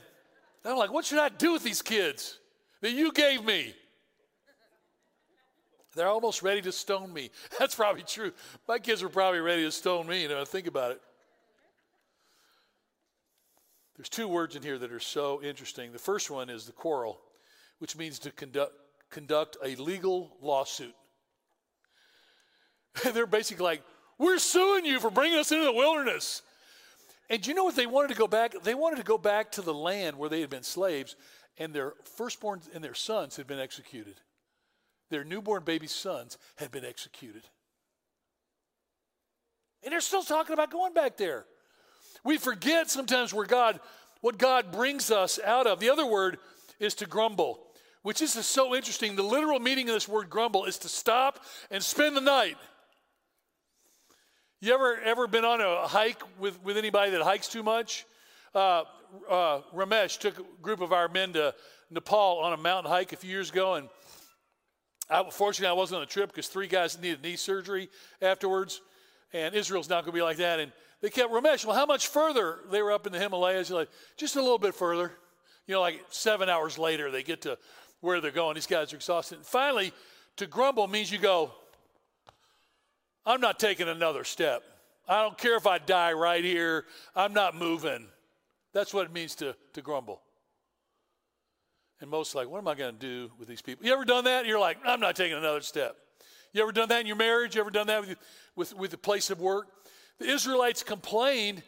[0.64, 2.38] I'm like, what should I do with these kids?
[2.82, 3.74] that you gave me.
[5.96, 7.32] They're almost ready to stone me.
[7.60, 8.32] That's probably true.
[8.68, 11.02] My kids were probably ready to stone me, you know, think about it.
[13.98, 15.92] There's two words in here that are so interesting.
[15.92, 17.20] The first one is the quarrel,
[17.80, 18.74] which means to conduct,
[19.12, 20.96] conduct a legal lawsuit.
[23.14, 23.84] They're basically like,
[24.18, 26.42] we're suing you for bringing us into the wilderness.
[27.32, 28.54] And you know what they wanted to go back?
[28.62, 31.16] They wanted to go back to the land where they had been slaves,
[31.58, 34.16] and their firstborn and their sons had been executed.
[35.10, 37.44] Their newborn baby sons had been executed.
[39.82, 41.46] And they're still talking about going back there.
[42.26, 43.80] We forget sometimes where God,
[44.20, 45.80] what God brings us out of.
[45.80, 46.38] The other word
[46.82, 47.62] is to grumble,
[48.02, 49.16] which is so interesting.
[49.16, 52.58] The literal meaning of this word grumble is to stop and spend the night.
[54.64, 58.06] You ever ever been on a hike with, with anybody that hikes too much?
[58.54, 58.84] Uh,
[59.28, 61.56] uh, Ramesh took a group of our men to
[61.90, 63.90] Nepal on a mountain hike a few years ago, and
[65.10, 67.90] I, fortunately I wasn't on the trip because three guys needed knee surgery
[68.22, 68.82] afterwards,
[69.34, 70.60] and Israel's not going to be like that.
[70.60, 70.72] And
[71.02, 71.66] they kept Ramesh.
[71.66, 72.60] Well, how much further?
[72.70, 73.70] They were up in the Himalayas.
[73.70, 75.12] You're like, just a little bit further.
[75.66, 77.58] You know, like seven hours later, they get to
[78.02, 78.54] where they're going.
[78.54, 79.40] These guys are exhausted.
[79.40, 79.92] And finally,
[80.36, 81.52] to grumble means you go,
[83.26, 84.64] I'm not taking another step.
[85.08, 86.86] I don't care if I die right here.
[87.16, 88.08] I'm not moving.
[88.74, 90.22] That's what it means to, to grumble.
[92.00, 93.86] And most like, what am I going to do with these people?
[93.86, 94.46] You ever done that?
[94.46, 95.96] You're like, I'm not taking another step.
[96.54, 97.56] You ever done that in your marriage?
[97.56, 98.18] You ever done that with,
[98.56, 99.68] with, with the place of work?
[100.20, 101.64] The Israelites complained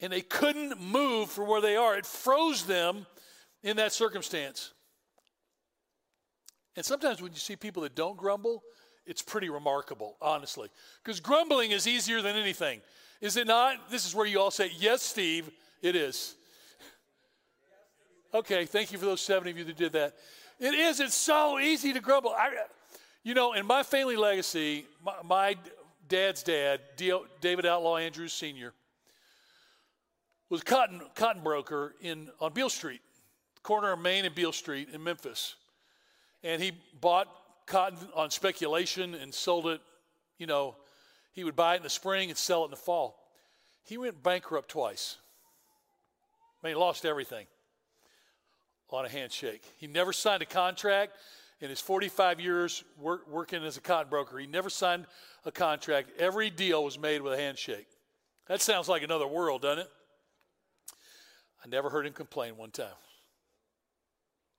[0.00, 1.96] and they couldn't move from where they are.
[1.96, 3.06] It froze them
[3.62, 4.72] in that circumstance.
[6.74, 8.62] And sometimes when you see people that don't grumble,
[9.06, 10.68] it's pretty remarkable, honestly.
[11.02, 12.80] Because grumbling is easier than anything.
[13.20, 13.90] Is it not?
[13.90, 15.50] This is where you all say, Yes, Steve,
[15.82, 16.34] it is.
[18.34, 20.14] Okay, thank you for those seven of you that did that.
[20.58, 21.00] It is.
[21.00, 22.30] It's so easy to grumble.
[22.30, 22.50] I,
[23.22, 25.56] you know, in my family legacy, my, my
[26.08, 28.72] dad's dad, David Outlaw Andrews Sr.,
[30.48, 33.00] was cotton, cotton broker in, on Beale Street,
[33.62, 35.56] corner of Main and Beale Street in Memphis.
[36.44, 37.28] And he bought
[37.66, 39.80] cotton on speculation and sold it,
[40.38, 40.76] you know,
[41.32, 43.18] he would buy it in the spring and sell it in the fall.
[43.84, 45.16] He went bankrupt twice.
[46.62, 47.46] I mean, he lost everything
[48.90, 49.62] on a handshake.
[49.76, 51.12] He never signed a contract
[51.60, 54.38] in his 45 years work, working as a cotton broker.
[54.38, 55.06] He never signed
[55.44, 56.10] a contract.
[56.18, 57.86] Every deal was made with a handshake.
[58.48, 59.90] That sounds like another world, doesn't it?
[61.64, 62.86] I never heard him complain one time.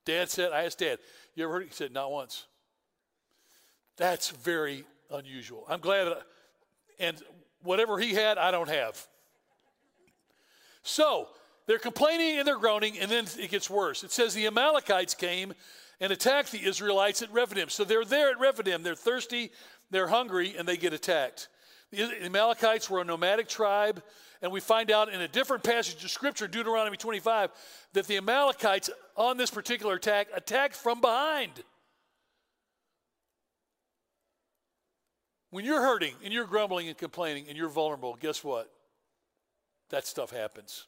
[0.04, 0.98] Dad said, I asked Dad,
[1.34, 1.64] you ever heard?
[1.64, 2.46] He said, not once.
[3.98, 5.64] That's very unusual.
[5.68, 6.22] I'm glad that,
[6.98, 7.20] and
[7.62, 9.06] whatever he had, I don't have.
[10.82, 11.28] So
[11.66, 14.04] they're complaining and they're groaning, and then it gets worse.
[14.04, 15.52] It says the Amalekites came
[16.00, 17.68] and attacked the Israelites at Rephidim.
[17.68, 18.82] So they're there at Rephidim.
[18.82, 19.50] They're thirsty,
[19.90, 21.48] they're hungry, and they get attacked.
[21.90, 24.02] The Amalekites were a nomadic tribe,
[24.42, 27.50] and we find out in a different passage of Scripture, Deuteronomy 25,
[27.94, 31.64] that the Amalekites on this particular attack attacked from behind.
[35.50, 38.70] When you're hurting and you're grumbling and complaining and you're vulnerable, guess what?
[39.90, 40.86] That stuff happens.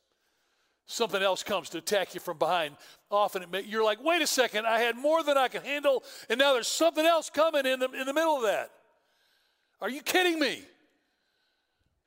[0.87, 2.77] Something else comes to attack you from behind.
[3.11, 6.39] Often may, you're like, wait a second, I had more than I can handle, and
[6.39, 8.71] now there's something else coming in the, in the middle of that.
[9.81, 10.63] Are you kidding me?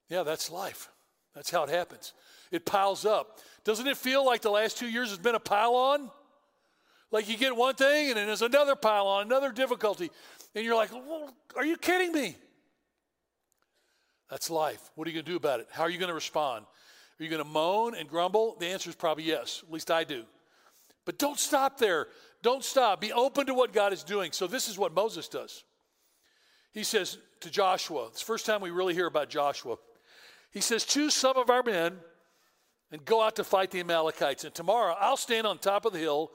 [0.10, 0.89] Yeah, that's life.
[1.34, 2.13] That's how it happens.
[2.52, 3.40] It piles up.
[3.63, 6.12] Doesn't it feel like the last two years has been a pile on?
[7.10, 10.12] Like you get one thing and then there's another pile on, another difficulty.
[10.56, 12.36] And you're like, well, are you kidding me?
[14.30, 14.92] That's life.
[14.96, 15.67] What are you going to do about it?
[15.71, 16.65] How are you going to respond?
[17.19, 18.56] Are you going to moan and grumble?
[18.60, 19.63] The answer is probably yes.
[19.65, 20.24] At least I do.
[21.06, 22.08] But don't stop there.
[22.42, 23.02] Don't stop.
[23.02, 24.32] Be open to what God is doing.
[24.32, 25.63] So, this is what Moses does.
[26.74, 29.78] He says to Joshua, it's the first time we really hear about Joshua.
[30.52, 31.98] He says, Choose some of our men
[32.92, 34.44] and go out to fight the Amalekites.
[34.44, 36.32] And tomorrow I'll stand on top of the hill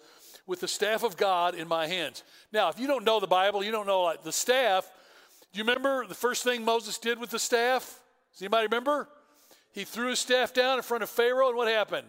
[0.46, 2.24] with the staff of God in my hands.
[2.52, 4.90] Now, if you don't know the Bible, you don't know like the staff.
[5.52, 8.00] Do you remember the first thing Moses did with the staff?
[8.32, 9.08] Does anybody remember?
[9.72, 12.06] He threw his staff down in front of Pharaoh, and what happened?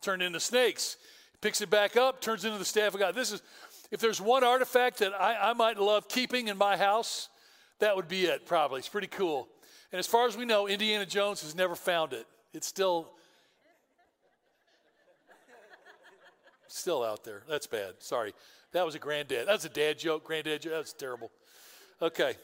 [0.00, 0.96] Turned into snakes.
[1.40, 3.14] Picks it back up, turns into the staff of God.
[3.14, 3.42] This is,
[3.90, 7.28] if there's one artifact that I, I might love keeping in my house,
[7.80, 8.78] that would be it, probably.
[8.78, 9.48] It's pretty cool.
[9.90, 12.26] And as far as we know, Indiana Jones has never found it.
[12.54, 13.10] It's still
[16.68, 17.42] still out there.
[17.48, 17.94] That's bad.
[17.98, 18.32] Sorry.
[18.72, 19.46] That was a granddad.
[19.46, 20.72] That was a dad joke, granddad joke.
[20.72, 21.30] That's terrible.
[22.02, 22.34] Okay.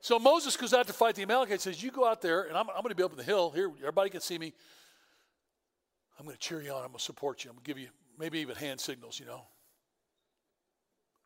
[0.00, 2.68] So Moses goes out to fight the Amalekites, says, You go out there, and I'm,
[2.70, 3.50] I'm going to be up in the hill.
[3.50, 4.54] Here, everybody can see me.
[6.18, 6.78] I'm going to cheer you on.
[6.78, 7.50] I'm going to support you.
[7.50, 7.88] I'm going to give you
[8.18, 9.42] maybe even hand signals, you know.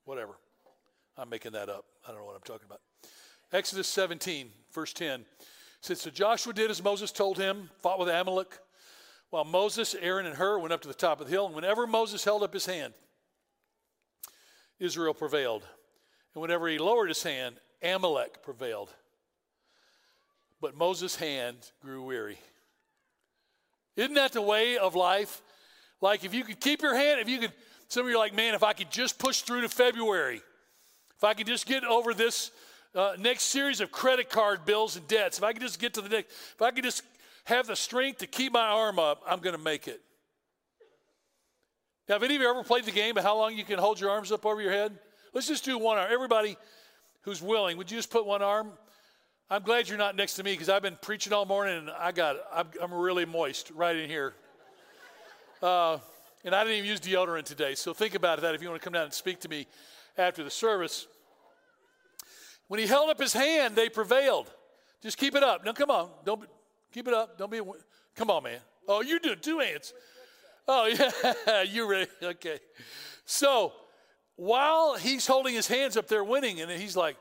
[0.04, 0.32] Whatever.
[1.16, 1.84] I'm making that up.
[2.04, 2.80] I don't know what I'm talking about.
[3.52, 5.24] Exodus 17, verse 10
[5.80, 8.58] says, So Joshua did as Moses told him, fought with Amalek,
[9.30, 11.46] while Moses, Aaron, and Hur went up to the top of the hill.
[11.46, 12.94] And whenever Moses held up his hand,
[14.80, 15.62] Israel prevailed.
[16.34, 18.92] And whenever he lowered his hand, Amalek prevailed.
[20.60, 22.38] But Moses' hand grew weary.
[23.96, 25.42] Isn't that the way of life?
[26.00, 27.52] Like if you could keep your hand, if you could,
[27.88, 30.42] some of you are like, man, if I could just push through to February,
[31.16, 32.50] if I could just get over this
[32.94, 36.00] uh, next series of credit card bills and debts, if I could just get to
[36.00, 37.02] the next, if I could just
[37.44, 40.00] have the strength to keep my arm up, I'm going to make it.
[42.08, 44.00] Now, have any of you ever played the game of how long you can hold
[44.00, 44.98] your arms up over your head?
[45.32, 46.08] Let's just do one arm.
[46.10, 46.56] Everybody
[47.22, 48.72] who's willing, would you just put one arm?
[49.48, 52.12] I'm glad you're not next to me because I've been preaching all morning and I
[52.12, 54.34] got I'm, I'm really moist right in here.
[55.62, 55.98] Uh,
[56.44, 57.74] and I didn't even use deodorant today.
[57.74, 59.66] So think about that if you want to come down and speak to me
[60.16, 61.06] after the service.
[62.68, 64.50] When he held up his hand, they prevailed.
[65.02, 65.64] Just keep it up.
[65.64, 66.10] No, come on.
[66.24, 66.44] Don't
[66.92, 67.36] keep it up.
[67.36, 67.60] Don't be.
[68.16, 68.60] Come on, man.
[68.88, 69.92] Oh, you do two hands.
[70.66, 70.86] Oh,
[71.46, 71.62] yeah.
[71.62, 72.10] you're ready.
[72.22, 72.58] Okay.
[73.26, 73.72] So
[74.40, 77.18] while he's holding his hands up there winning, and he's like,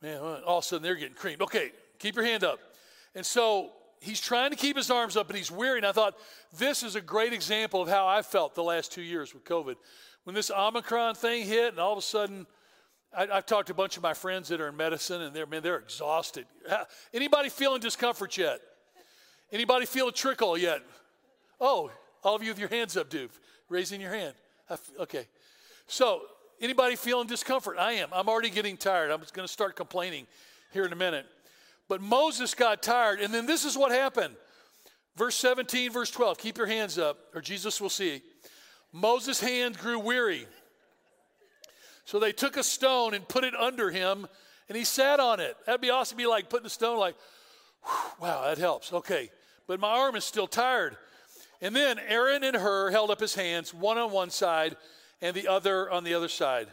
[0.00, 1.42] man, all of a sudden they're getting creamed.
[1.42, 2.60] Okay, keep your hand up.
[3.16, 5.78] And so he's trying to keep his arms up, but he's weary.
[5.78, 6.14] And I thought,
[6.56, 9.74] this is a great example of how I felt the last two years with COVID.
[10.22, 12.46] When this Omicron thing hit, and all of a sudden,
[13.12, 15.46] I, have talked to a bunch of my friends that are in medicine, and they're
[15.46, 16.46] man, they're exhausted.
[17.12, 18.60] Anybody feeling discomfort yet?
[19.50, 20.80] Anybody feel a trickle yet?
[21.60, 21.90] Oh,
[22.22, 23.30] all of you with your hands up, dude,
[23.68, 24.34] raising your hand.
[25.00, 25.26] Okay,
[25.88, 26.22] so
[26.60, 27.76] anybody feeling discomfort?
[27.78, 28.08] I am.
[28.12, 29.10] I'm already getting tired.
[29.10, 30.26] I'm going to start complaining
[30.72, 31.26] here in a minute.
[31.88, 34.34] But Moses got tired, and then this is what happened.
[35.16, 36.38] Verse 17, verse 12.
[36.38, 38.22] Keep your hands up, or Jesus will see.
[38.92, 40.46] Moses' hand grew weary.
[42.04, 44.26] So they took a stone and put it under him,
[44.68, 45.56] and he sat on it.
[45.64, 46.16] That'd be awesome.
[46.16, 47.16] Be like putting a stone, like,
[48.20, 48.92] wow, that helps.
[48.92, 49.30] Okay.
[49.66, 50.96] But my arm is still tired.
[51.60, 54.76] And then Aaron and Hur held up his hands, one on one side
[55.20, 56.68] and the other on the other side.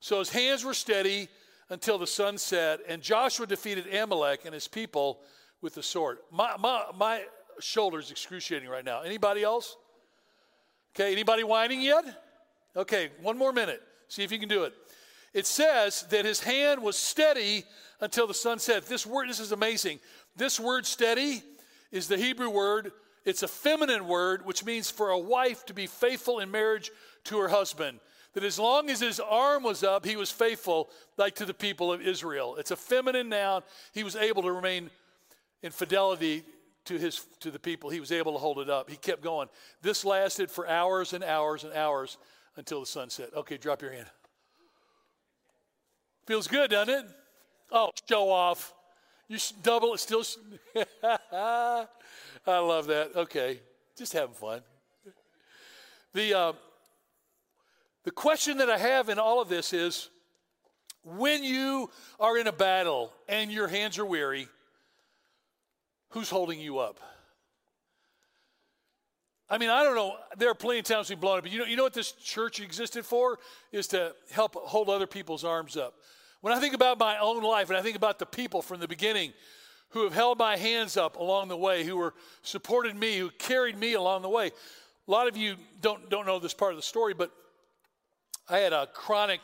[0.00, 1.28] So his hands were steady
[1.68, 5.20] until the sun set, and Joshua defeated Amalek and his people
[5.60, 6.18] with the sword.
[6.30, 7.22] My, my, my
[7.60, 9.02] shoulder's excruciating right now.
[9.02, 9.76] Anybody else?
[10.94, 12.04] Okay, anybody whining yet?
[12.76, 13.82] Okay, one more minute.
[14.08, 14.72] See if you can do it.
[15.32, 17.64] It says that his hand was steady
[18.00, 18.86] until the sun set.
[18.86, 20.00] This word, this is amazing.
[20.36, 21.42] This word steady
[21.92, 22.90] is the Hebrew word.
[23.24, 26.90] It's a feminine word, which means for a wife to be faithful in marriage
[27.24, 28.00] to her husband.
[28.34, 31.92] That as long as his arm was up, he was faithful, like to the people
[31.92, 32.56] of Israel.
[32.56, 33.62] It's a feminine noun.
[33.92, 34.90] He was able to remain
[35.62, 36.44] in fidelity
[36.84, 37.90] to his to the people.
[37.90, 38.88] He was able to hold it up.
[38.88, 39.48] He kept going.
[39.82, 42.18] This lasted for hours and hours and hours
[42.56, 43.34] until the sun set.
[43.34, 44.06] Okay, drop your hand.
[46.26, 47.06] Feels good, doesn't it?
[47.72, 48.74] Oh, show off.
[49.28, 50.24] You double it still.
[51.02, 51.86] I
[52.46, 53.14] love that.
[53.16, 53.60] Okay,
[53.96, 54.60] just having fun.
[56.12, 56.52] The uh,
[58.04, 60.08] the question that I have in all of this is
[61.02, 64.48] when you are in a battle and your hands are weary,
[66.10, 66.98] who's holding you up?
[69.48, 70.16] I mean, I don't know.
[70.38, 72.12] There are plenty of times we've blown it, but you know, you know what this
[72.12, 73.38] church existed for?
[73.72, 75.94] Is to help hold other people's arms up.
[76.40, 78.88] When I think about my own life and I think about the people from the
[78.88, 79.32] beginning
[79.90, 83.76] who have held my hands up along the way, who were supported me, who carried
[83.76, 84.52] me along the way.
[85.08, 87.32] A lot of you don't, don't know this part of the story, but
[88.50, 89.42] I had a chronic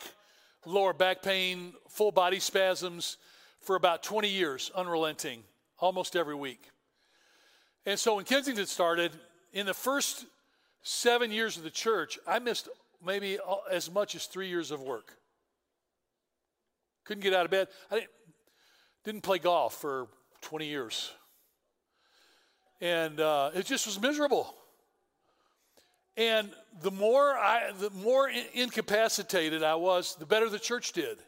[0.65, 3.15] lower back pain, full body spasms
[3.61, 5.43] for about 20 years, unrelenting,
[5.79, 6.61] almost every week.
[7.85, 9.13] And so when Kensington started,
[9.53, 10.25] in the first
[10.83, 12.67] seven years of the church, I missed
[13.03, 13.39] maybe
[13.71, 15.13] as much as three years of work.
[17.05, 17.69] Couldn't get out of bed.
[17.89, 18.09] I didn't,
[19.05, 20.09] didn't play golf for
[20.41, 21.13] 20 years.
[22.81, 24.53] And uh, it just was miserable.
[26.17, 26.49] And
[26.81, 31.19] the more I, the more incapacitated I was, the better the church did.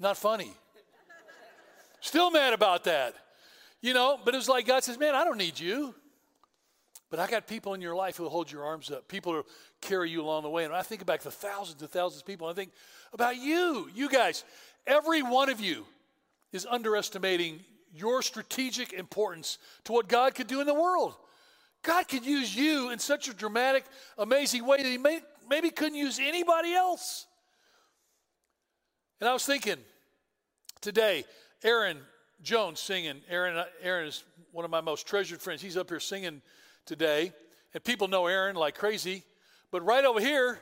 [0.00, 0.52] Not funny.
[2.00, 3.14] Still mad about that.
[3.82, 5.94] You know, but it was like God says, Man, I don't need you.
[7.08, 9.44] But I got people in your life who hold your arms up, people who
[9.80, 10.64] carry you along the way.
[10.64, 12.72] And I think about the thousands and thousands of people, I think
[13.12, 14.44] about you, you guys.
[14.86, 15.86] Every one of you
[16.52, 17.60] is underestimating
[17.96, 21.14] your strategic importance to what God could do in the world.
[21.82, 23.84] God could use you in such a dramatic,
[24.18, 27.26] amazing way that He may, maybe couldn't use anybody else.
[29.20, 29.78] And I was thinking
[30.80, 31.24] today,
[31.64, 31.98] Aaron
[32.42, 33.20] Jones singing.
[33.28, 35.62] Aaron, Aaron is one of my most treasured friends.
[35.62, 36.42] He's up here singing
[36.84, 37.32] today.
[37.74, 39.24] and people know Aaron like crazy.
[39.70, 40.60] But right over here,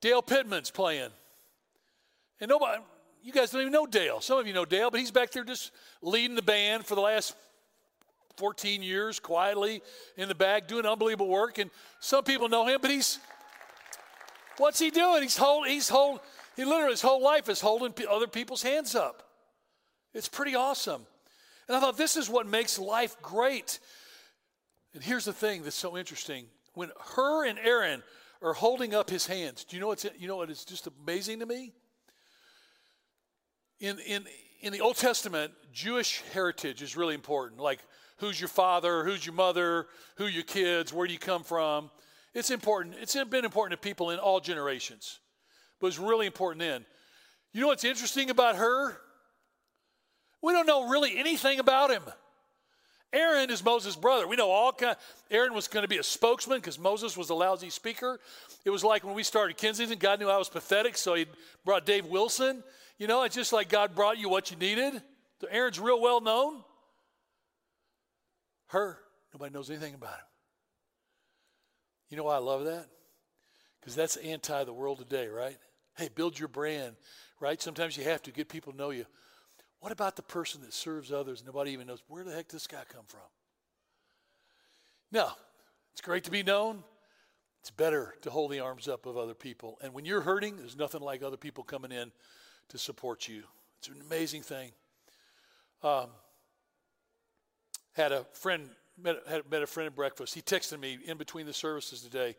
[0.00, 1.10] Dale Pittman's playing.
[2.40, 2.82] And nobody,
[3.22, 4.20] you guys don't even know Dale.
[4.20, 5.70] Some of you know Dale, but he's back there just
[6.02, 7.34] leading the band for the last
[8.36, 9.82] 14 years quietly
[10.16, 11.58] in the back doing unbelievable work.
[11.58, 11.70] And
[12.00, 13.18] some people know him, but he's,
[14.58, 15.22] what's he doing?
[15.22, 16.20] He's hold, he's hold,
[16.56, 19.22] he literally, his whole life is holding other people's hands up.
[20.14, 21.06] It's pretty awesome.
[21.68, 23.78] And I thought this is what makes life great.
[24.94, 26.46] And here's the thing that's so interesting.
[26.74, 28.02] When Hur and Aaron
[28.42, 31.38] are holding up his hands, do you know what's you know what is just amazing
[31.40, 31.72] to me?
[33.82, 34.24] In in
[34.60, 37.60] in the Old Testament, Jewish heritage is really important.
[37.60, 37.80] Like
[38.18, 41.90] who's your father, who's your mother, who your kids, where do you come from?
[42.32, 42.94] It's important.
[43.00, 45.18] It's been important to people in all generations.
[45.80, 46.86] But it's really important then.
[47.52, 48.96] You know what's interesting about Hur?
[50.40, 52.02] We don't know really anything about him.
[53.12, 54.28] Aaron is Moses' brother.
[54.28, 54.96] We know all kind.
[55.28, 58.20] Aaron was going to be a spokesman because Moses was a lousy speaker.
[58.64, 61.26] It was like when we started Kensington, God knew I was pathetic, so he
[61.64, 62.62] brought Dave Wilson.
[63.02, 65.02] You know, it's just like God brought you what you needed.
[65.40, 66.62] So Aaron's real well known.
[68.68, 68.96] Hur,
[69.34, 70.26] nobody knows anything about him.
[72.10, 72.86] You know why I love that?
[73.80, 75.58] Because that's anti the world today, right?
[75.96, 76.94] Hey, build your brand,
[77.40, 77.60] right?
[77.60, 79.06] Sometimes you have to get people to know you.
[79.80, 82.84] What about the person that serves others nobody even knows where the heck this guy
[82.88, 83.20] come from?
[85.10, 85.28] No,
[85.90, 86.84] it's great to be known.
[87.62, 89.78] It's better to hold the arms up of other people.
[89.82, 92.12] And when you're hurting, there's nothing like other people coming in
[92.72, 93.42] to support you.
[93.78, 94.72] It's an amazing thing.
[95.82, 96.06] Um,
[97.92, 98.70] had a friend
[99.00, 100.34] met, had, met a friend at breakfast.
[100.34, 102.34] He texted me in between the services today.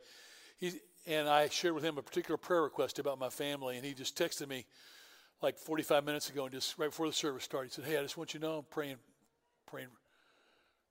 [0.57, 0.73] He
[1.05, 4.17] and I shared with him a particular prayer request about my family, and he just
[4.17, 4.65] texted me
[5.41, 8.01] like 45 minutes ago, and just right before the service started, he said, "Hey, I
[8.01, 8.97] just want you to know I'm praying,
[9.67, 9.89] praying,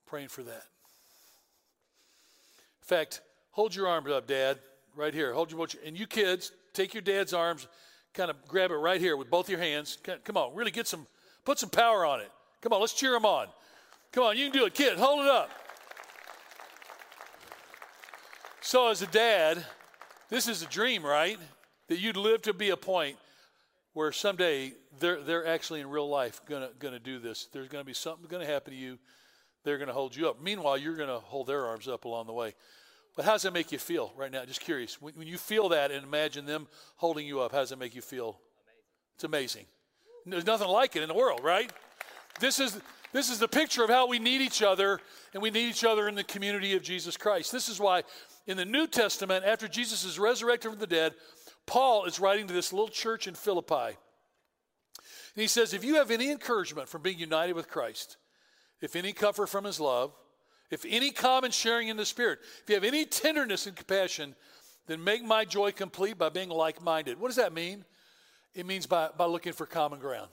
[0.06, 0.66] praying for that."
[2.80, 4.60] In fact, hold your arms up, Dad,
[4.94, 5.32] right here.
[5.32, 7.66] Hold your and you kids, take your dad's arms,
[8.14, 9.98] kind of grab it right here with both your hands.
[10.24, 11.06] Come on, really get some,
[11.44, 12.30] put some power on it.
[12.60, 13.48] Come on, let's cheer him on.
[14.12, 14.98] Come on, you can do it, kid.
[14.98, 15.50] Hold it up.
[18.60, 19.64] So, as a dad,
[20.28, 21.38] this is a dream, right?
[21.88, 23.16] That you'd live to be a point
[23.92, 27.48] where someday they're, they're actually in real life gonna, to do this.
[27.52, 28.98] There's to be something to happen to you.
[29.64, 30.42] They're to hold you up.
[30.42, 32.54] Meanwhile, you're to hold their arms up along the way.
[33.16, 34.44] But how does that make you feel right now?
[34.44, 35.00] Just curious.
[35.00, 37.94] When, when you feel that and imagine them holding you up, how does it make
[37.94, 38.28] you feel?
[38.28, 38.40] Amazing.
[39.16, 39.66] It's amazing.
[40.24, 41.70] There's nothing like it in the world, right?
[42.40, 42.80] This is,
[43.12, 45.00] this is the picture of how we need each other,
[45.34, 47.52] and we need each other in the community of Jesus Christ.
[47.52, 48.04] This is why
[48.46, 51.14] in the New Testament, after Jesus is resurrected from the dead,
[51.66, 53.96] Paul is writing to this little church in Philippi.
[55.34, 58.16] And he says, If you have any encouragement from being united with Christ,
[58.80, 60.12] if any comfort from his love,
[60.72, 64.34] if any common sharing in the Spirit, if you have any tenderness and compassion,
[64.86, 67.20] then make my joy complete by being like minded.
[67.20, 67.84] What does that mean?
[68.54, 70.30] It means by, by looking for common ground.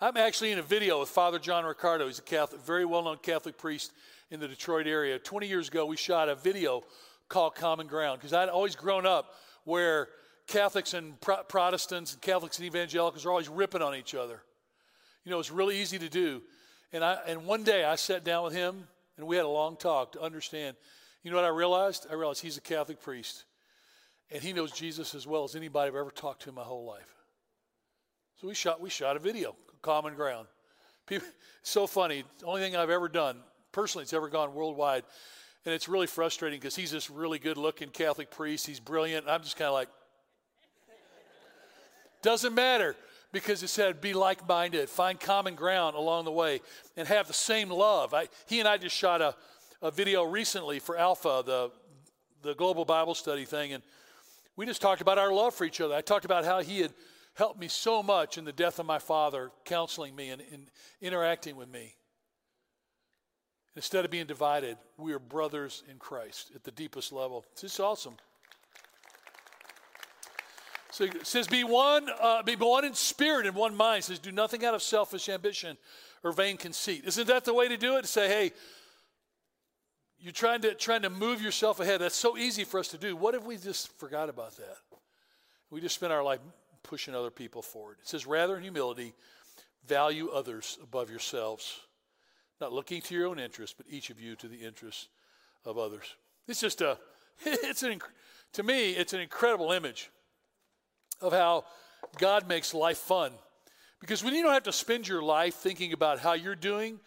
[0.00, 2.06] I'm actually in a video with Father John Riccardo.
[2.06, 3.92] He's a Catholic, very well known Catholic priest
[4.30, 5.18] in the Detroit area.
[5.18, 6.84] 20 years ago, we shot a video
[7.28, 9.34] called Common Ground because I'd always grown up
[9.64, 10.08] where
[10.46, 14.40] Catholics and Pro- Protestants and Catholics and evangelicals are always ripping on each other.
[15.24, 16.42] You know, it's really easy to do.
[16.94, 18.86] And, I, and one day I sat down with him
[19.18, 20.76] and we had a long talk to understand.
[21.24, 22.06] You know what I realized?
[22.08, 23.44] I realized he's a Catholic priest
[24.30, 26.86] and he knows Jesus as well as anybody I've ever talked to in my whole
[26.86, 27.12] life.
[28.40, 30.46] So we shot, we shot a video, Common Ground.
[31.04, 31.26] People,
[31.64, 32.22] so funny.
[32.38, 33.38] The only thing I've ever done,
[33.72, 35.02] personally, it's ever gone worldwide
[35.66, 38.68] and it's really frustrating because he's this really good looking Catholic priest.
[38.68, 39.26] He's brilliant.
[39.28, 39.88] I'm just kind of like,
[42.22, 42.94] doesn't matter
[43.34, 46.62] because it said be like minded, find common ground along the way,
[46.96, 48.14] and have the same love.
[48.14, 49.34] I, he and I just shot a,
[49.82, 51.70] a video recently for Alpha, the,
[52.42, 53.82] the global Bible study thing, and
[54.56, 55.94] we just talked about our love for each other.
[55.94, 56.92] I talked about how he had
[57.34, 60.68] helped me so much in the death of my father, counseling me and, and
[61.02, 61.96] interacting with me.
[63.74, 67.44] Instead of being divided, we are brothers in Christ at the deepest level.
[67.60, 68.14] It's awesome.
[70.94, 73.98] So it says, be one, uh, be one in spirit and one mind.
[73.98, 75.76] It says, do nothing out of selfish ambition
[76.22, 77.02] or vain conceit.
[77.04, 78.02] Isn't that the way to do it?
[78.02, 78.52] To say, hey,
[80.20, 82.00] you're trying to trying to move yourself ahead.
[82.00, 83.16] That's so easy for us to do.
[83.16, 84.76] What if we just forgot about that?
[85.68, 86.38] We just spend our life
[86.84, 87.96] pushing other people forward.
[88.00, 89.14] It says, rather in humility,
[89.88, 91.80] value others above yourselves
[92.60, 95.08] not looking to your own interests, but each of you to the interests
[95.64, 96.14] of others.
[96.46, 96.98] It's just a,
[97.44, 97.98] it's an,
[98.52, 100.12] to me, it's an incredible image
[101.24, 101.64] of how
[102.18, 103.32] God makes life fun.
[104.00, 107.00] Because when you don't have to spend your life thinking about how you're doing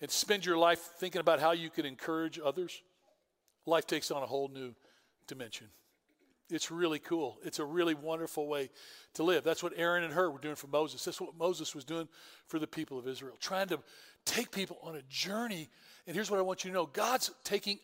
[0.00, 2.82] and spend your life thinking about how you can encourage others,
[3.66, 4.74] life takes on a whole new
[5.26, 5.66] dimension.
[6.50, 7.38] It's really cool.
[7.42, 8.70] It's a really wonderful way
[9.14, 9.44] to live.
[9.44, 11.04] That's what Aaron and Hur were doing for Moses.
[11.04, 12.06] That's what Moses was doing
[12.46, 13.80] for the people of Israel, trying to
[14.24, 15.68] take people on a journey.
[16.06, 17.78] And here's what I want you to know God's taking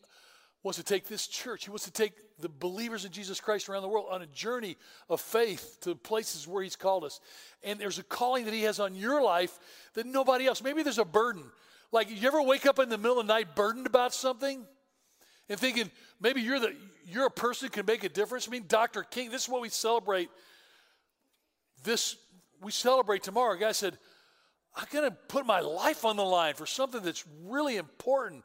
[0.63, 3.83] wants to take this church, He wants to take the believers in Jesus Christ around
[3.83, 4.77] the world on a journey
[5.09, 7.21] of faith to places where He's called us.
[7.63, 9.59] And there's a calling that He has on your life
[9.95, 10.63] that nobody else.
[10.63, 11.45] Maybe there's a burden.
[11.93, 14.65] Like, you ever wake up in the middle of the night burdened about something?
[15.49, 15.91] And thinking,
[16.21, 18.47] maybe you're the you're a person who can make a difference.
[18.47, 19.03] I mean, Dr.
[19.03, 20.31] King, this is what we celebrate.
[21.83, 22.17] This
[22.61, 23.57] we celebrate tomorrow.
[23.57, 23.99] A guy said,
[24.77, 28.45] I'm gonna put my life on the line for something that's really important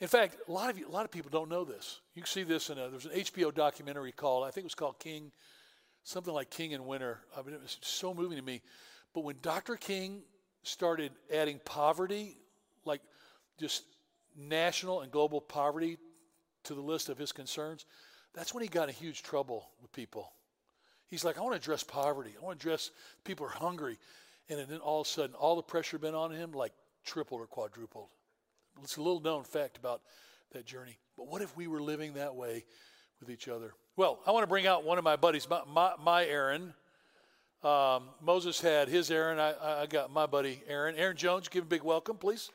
[0.00, 2.00] in fact, a lot of you, a lot of people don't know this.
[2.14, 4.98] You see this in a, there's an HBO documentary called I think it was called
[4.98, 5.30] King,
[6.04, 7.18] something like King in Winter.
[7.36, 8.62] I mean, it was so moving to me.
[9.14, 9.76] But when Dr.
[9.76, 10.22] King
[10.62, 12.36] started adding poverty,
[12.84, 13.00] like
[13.58, 13.84] just
[14.36, 15.98] national and global poverty,
[16.64, 17.86] to the list of his concerns,
[18.34, 20.32] that's when he got in huge trouble with people.
[21.06, 22.34] He's like, I want to address poverty.
[22.40, 22.90] I want to address
[23.24, 23.98] people are hungry.
[24.48, 26.72] And then all of a sudden, all the pressure been on him like
[27.04, 28.08] tripled or quadrupled.
[28.82, 30.00] It's a little known fact about
[30.52, 30.98] that journey.
[31.16, 32.64] But what if we were living that way
[33.20, 33.74] with each other?
[33.96, 36.74] Well, I want to bring out one of my buddies, my, my, my Aaron.
[37.62, 39.38] Um, Moses had his Aaron.
[39.38, 40.96] I, I got my buddy Aaron.
[40.96, 42.50] Aaron Jones, give him a big welcome, please.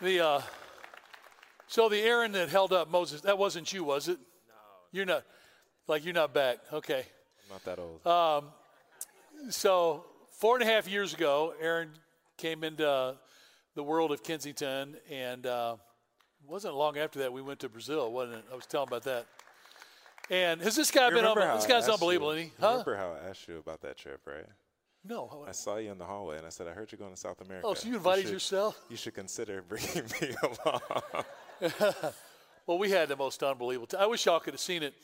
[0.00, 0.40] The uh,
[1.72, 4.18] so the Aaron that held up Moses, that wasn't you, was it?
[4.18, 4.54] No.
[4.92, 5.24] You're not,
[5.88, 6.58] like you're not back.
[6.70, 7.04] Okay.
[7.44, 8.06] I'm not that old.
[8.06, 8.52] Um,
[9.48, 11.92] so four and a half years ago, Aaron
[12.36, 13.16] came into
[13.74, 15.76] the world of Kensington, and uh,
[16.46, 18.44] wasn't long after that we went to Brazil, wasn't it?
[18.52, 19.26] I was telling about that.
[20.30, 21.24] And has this guy been?
[21.24, 22.60] Un- this guy's unbelievable, you, isn't he?
[22.60, 22.70] Huh?
[22.70, 24.46] Remember how I asked you about that trip, right?
[25.04, 25.44] No.
[25.48, 27.40] I saw you in the hallway, and I said, "I heard you're going to South
[27.40, 28.80] America." Oh, so you invited should, yourself?
[28.88, 30.80] You should consider bringing me along.
[32.66, 33.88] well, we had the most unbelievable.
[33.88, 34.94] T- I wish y'all could have seen it.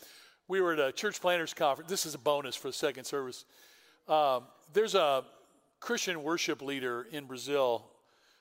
[0.46, 1.90] We were at a church planners conference.
[1.90, 3.44] This is a bonus for the second service.
[4.06, 5.24] Um, there's a
[5.80, 7.90] Christian worship leader in Brazil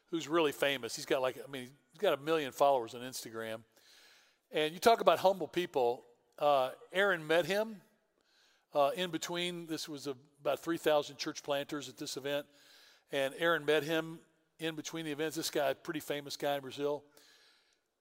[0.09, 0.95] who's really famous.
[0.95, 3.59] He's got like, I mean, he's got a million followers on Instagram.
[4.51, 6.03] And you talk about humble people.
[6.39, 7.77] Uh, Aaron met him
[8.73, 9.67] uh, in between.
[9.67, 12.45] This was a, about 3,000 church planters at this event.
[13.11, 14.19] And Aaron met him
[14.59, 15.35] in between the events.
[15.35, 17.03] This guy, pretty famous guy in Brazil.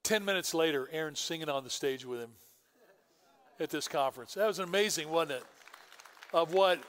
[0.02, 2.30] Ten minutes later, Aaron's singing on the stage with him
[3.58, 4.34] at this conference.
[4.34, 5.44] That was amazing, wasn't it?
[6.32, 6.80] Of what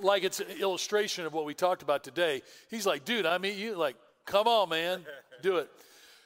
[0.00, 2.42] like it's an illustration of what we talked about today.
[2.70, 5.04] He's like, dude, I mean, you like, come on, man,
[5.42, 5.70] do it.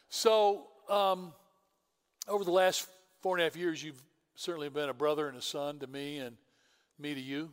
[0.08, 1.32] So, um,
[2.28, 2.88] over the last
[3.20, 4.02] four and a half years, you've
[4.34, 6.36] certainly been a brother and a son to me, and
[6.98, 7.50] me to you.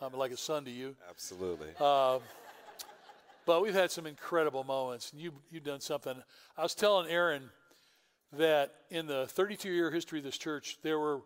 [0.00, 0.94] I'm like a son to you.
[1.10, 1.68] Absolutely.
[1.80, 2.18] Uh,
[3.46, 6.14] but we've had some incredible moments, and you you've done something.
[6.56, 7.50] I was telling Aaron
[8.32, 11.22] that in the 32 year history of this church, there were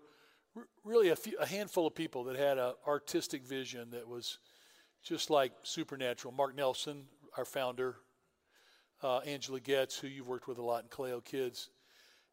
[0.85, 4.39] really a, few, a handful of people that had an artistic vision that was
[5.03, 6.33] just like supernatural.
[6.33, 7.05] Mark Nelson,
[7.37, 7.97] our founder,
[9.03, 11.71] uh, Angela Getz, who you've worked with a lot in Kaleo Kids,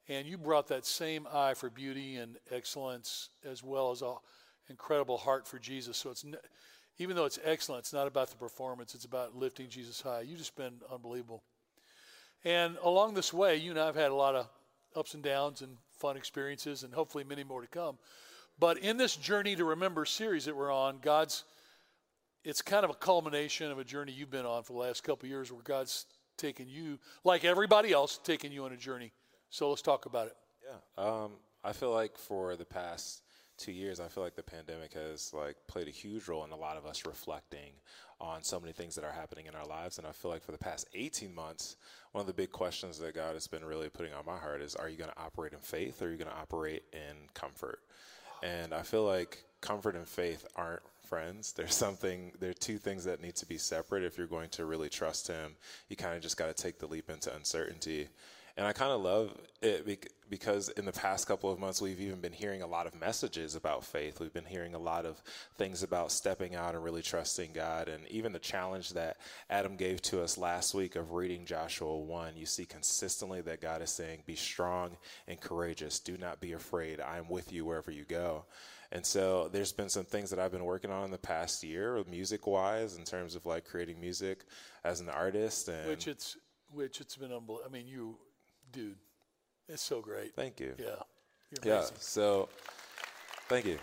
[0.07, 4.15] and you brought that same eye for beauty and excellence as well as an
[4.69, 5.97] incredible heart for Jesus.
[5.97, 6.25] So it's
[6.97, 10.21] even though it's excellent, it's not about the performance; it's about lifting Jesus high.
[10.21, 11.43] You've just been unbelievable.
[12.43, 14.47] And along this way, you and I have had a lot of
[14.95, 17.97] ups and downs and fun experiences and hopefully many more to come.
[18.59, 21.45] But in this Journey to Remember series that we're on, God's,
[22.43, 25.29] it's kind of a culmination of a journey you've been on for the last couple
[25.29, 26.05] years where God's
[26.37, 29.11] taken you, like everybody else, taken you on a journey.
[29.49, 30.35] So let's talk about it.
[30.63, 31.03] Yeah.
[31.03, 31.31] Um,
[31.63, 33.23] I feel like for the past
[33.59, 36.55] two years, I feel like the pandemic has like played a huge role in a
[36.55, 37.73] lot of us reflecting
[38.21, 39.97] on so many things that are happening in our lives.
[39.97, 41.77] And I feel like for the past 18 months,
[42.11, 44.75] one of the big questions that God has been really putting on my heart is
[44.75, 47.79] are you going to operate in faith or are you going to operate in comfort?
[48.41, 51.53] And I feel like comfort and faith aren't friends.
[51.57, 54.03] There's something, there are two things that need to be separate.
[54.03, 55.55] If you're going to really trust Him,
[55.87, 58.07] you kind of just got to take the leap into uncertainty.
[58.59, 62.19] And I kind of love it because in the past couple of months, we've even
[62.19, 64.19] been hearing a lot of messages about faith.
[64.19, 65.23] We've been hearing a lot of
[65.57, 67.87] things about stepping out and really trusting God.
[67.87, 69.15] And even the challenge that
[69.49, 73.81] Adam gave to us last week of reading Joshua 1, you see consistently that God
[73.81, 74.97] is saying, Be strong
[75.29, 76.01] and courageous.
[76.01, 76.99] Do not be afraid.
[76.99, 78.43] I am with you wherever you go.
[78.91, 82.03] And so there's been some things that I've been working on in the past year,
[82.11, 84.43] music wise, in terms of like creating music
[84.83, 85.69] as an artist.
[85.69, 86.35] And which it's
[86.71, 87.61] which it's been unbelievable.
[87.65, 88.17] I mean, you
[88.71, 88.97] dude,
[89.67, 90.35] it's so great.
[90.35, 90.73] Thank you.
[90.77, 90.95] Yeah.
[91.63, 91.85] Yeah.
[91.97, 92.49] So,
[93.47, 93.79] thank you.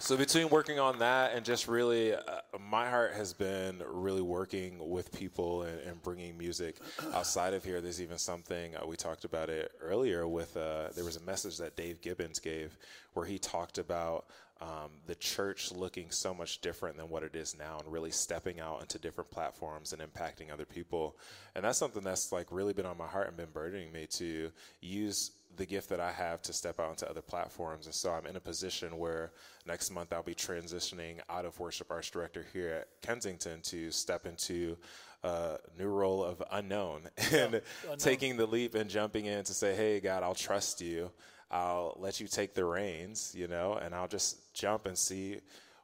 [0.00, 2.20] So between working on that and just really, uh,
[2.58, 6.76] my heart has been really working with people and, and bringing music
[7.12, 7.80] outside of here.
[7.80, 10.56] There's even something uh, we talked about it earlier with.
[10.56, 12.78] Uh, there was a message that Dave Gibbons gave
[13.14, 14.26] where he talked about
[14.60, 18.58] um, the church looking so much different than what it is now and really stepping
[18.58, 21.16] out into different platforms and impacting other people.
[21.54, 24.50] And that's something that's like really been on my heart and been burdening me to
[24.80, 27.86] use the gift that I have to step out into other platforms.
[27.86, 29.32] And so I'm in a position where
[29.66, 34.26] next month I'll be transitioning out of worship arts director here at Kensington to step
[34.26, 34.76] into
[35.22, 37.02] a new role of unknown
[37.32, 37.98] and unknown.
[37.98, 41.10] taking the leap and jumping in to say, Hey, God, I'll trust you.
[41.50, 45.40] I'll let you take the reins, you know, and I'll just jump and see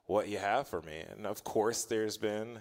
[0.06, 1.02] what you have for me.
[1.10, 2.58] And of course, there's been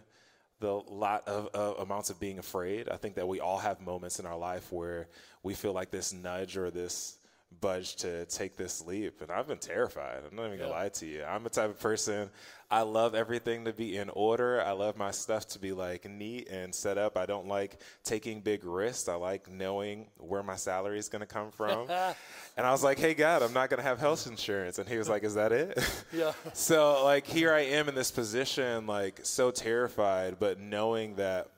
[0.60, 2.88] the lot of amounts of being afraid.
[2.88, 5.10] I think that we all have moments in our life where
[5.42, 7.18] we feel like this nudge or this
[7.62, 9.22] budge to take this leap.
[9.22, 10.22] And I've been terrified.
[10.30, 11.24] I'm not even gonna lie to you.
[11.24, 12.30] I'm the type of person
[12.74, 14.60] I love everything to be in order.
[14.60, 17.18] I love my stuff to be like neat and set up.
[17.18, 19.08] I don't like taking big risks.
[19.08, 21.88] I like knowing where my salary is gonna come from.
[22.58, 24.80] and I was like, hey God, I'm not gonna have health insurance.
[24.80, 25.78] And he was like, Is that it?
[26.12, 26.34] Yeah.
[26.54, 31.50] so like here I am in this position, like so terrified, but knowing that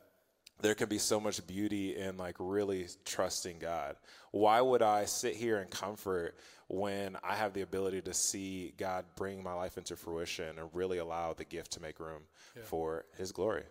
[0.62, 3.96] there can be so much beauty in like really trusting God.
[4.32, 6.36] Why would I sit here in comfort
[6.68, 10.98] when I have the ability to see God bring my life into fruition and really
[10.98, 12.24] allow the gift to make room
[12.56, 12.64] yeah.
[12.64, 13.64] for His glory?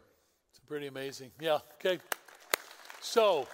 [0.51, 1.31] It's pretty amazing.
[1.41, 1.59] Yeah.
[1.75, 1.99] Okay.
[3.01, 3.47] So,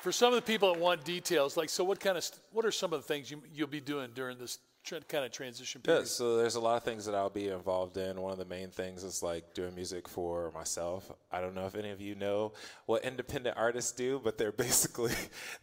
[0.00, 2.72] for some of the people that want details, like, so what kind of, what are
[2.72, 6.00] some of the things you, you'll be doing during this kind of transition period?
[6.00, 8.20] Yeah, so there's a lot of things that I'll be involved in.
[8.20, 11.10] One of the main things is like doing music for myself.
[11.30, 12.52] I don't know if any of you know
[12.86, 15.14] what independent artists do, but they're basically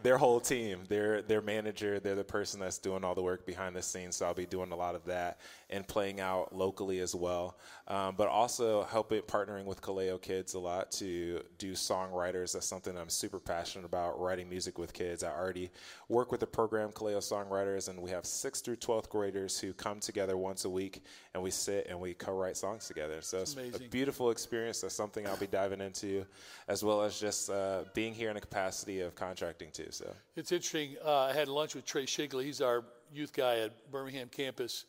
[0.01, 0.82] their whole team.
[0.88, 1.99] They're their manager.
[1.99, 4.15] They're the person that's doing all the work behind the scenes.
[4.15, 5.39] So I'll be doing a lot of that
[5.70, 7.57] and playing out locally as well.
[7.88, 12.53] Um, but also helping partnering with Kaleo Kids a lot to do songwriters.
[12.53, 14.20] That's something I'm super passionate about.
[14.20, 15.24] Writing music with kids.
[15.24, 15.70] I already
[16.09, 19.99] work with the program Kaleo Songwriters, and we have sixth through twelfth graders who come
[19.99, 21.03] together once a week
[21.34, 23.22] and we sit and we co-write songs together.
[23.22, 23.86] So it's Amazing.
[23.86, 24.82] a beautiful experience.
[24.82, 26.26] That's something I'll be diving into,
[26.68, 29.88] as well as just uh, being here in a capacity of contracting too.
[29.91, 30.95] So it's interesting.
[31.05, 32.43] Uh, I had lunch with Trey Shigley.
[32.43, 34.86] He's our youth guy at Birmingham campus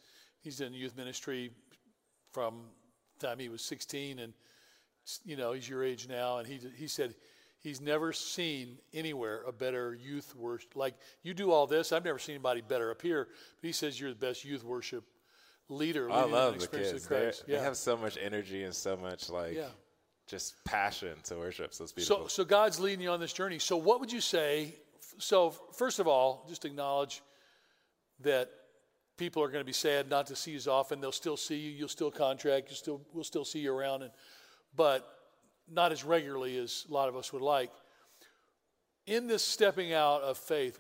[0.49, 1.51] he's in youth ministry
[2.33, 2.55] from
[3.19, 4.33] the time he was 16 and
[5.25, 6.39] you know he's your age now.
[6.39, 7.15] And he, he said
[7.61, 12.19] he's never seen anywhere a better youth worship like you do all this i've never
[12.19, 13.29] seen anybody better up here.
[13.61, 15.05] But he says you're the best youth worship
[15.69, 17.07] leader i love the kids.
[17.47, 17.59] Yeah.
[17.59, 19.69] they have so much energy and so much like yeah.
[20.27, 21.75] just passion to worship.
[21.75, 22.23] So it's beautiful.
[22.23, 23.59] so, so god's leading you on this journey.
[23.59, 24.77] So what would you say
[25.19, 27.21] so first of all just acknowledge
[28.21, 28.51] that
[29.19, 31.01] people are going to be sad not to see you as often.
[31.01, 31.71] They'll still see you.
[31.71, 32.71] You'll still contract.
[32.71, 34.13] You still we'll still see you around, and,
[34.75, 35.07] but
[35.71, 37.71] not as regularly as a lot of us would like.
[39.07, 40.79] In this stepping out of faith,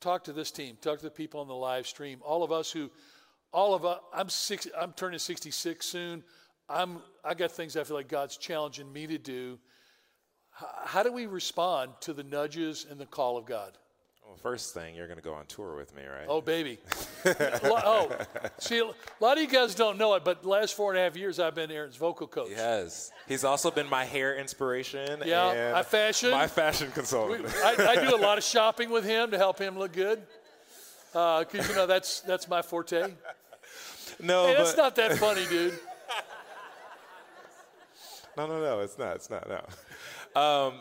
[0.00, 0.76] talk to this team.
[0.80, 2.20] Talk to the people on the live stream.
[2.22, 2.90] All of us who,
[3.52, 3.98] all of us.
[4.14, 4.68] I'm six.
[4.78, 6.22] I'm turning 66 soon.
[6.68, 6.98] I'm.
[7.24, 9.58] I got things I feel like God's challenging me to do.
[10.84, 13.76] How do we respond to the nudges and the call of God?
[14.26, 16.26] Well, first thing, you're going to go on tour with me, right?
[16.28, 16.78] Oh, baby.
[17.64, 18.10] oh,
[18.58, 21.04] see, a lot of you guys don't know it, but the last four and a
[21.04, 22.48] half years I've been Aaron's vocal coach.
[22.50, 23.12] Yes.
[23.28, 25.22] He's also been my hair inspiration.
[25.24, 26.32] Yeah, I fashion.
[26.32, 27.44] My fashion consultant.
[27.44, 30.20] We, I, I, do a lot of shopping with him to help him look good.
[31.12, 33.12] Because, uh, you know, that's, that's my forte.
[34.20, 34.64] No, hey, but...
[34.64, 35.78] that's not that funny, dude.
[38.36, 39.16] no, no, no, it's not.
[39.16, 40.40] It's not, no.
[40.40, 40.74] Um,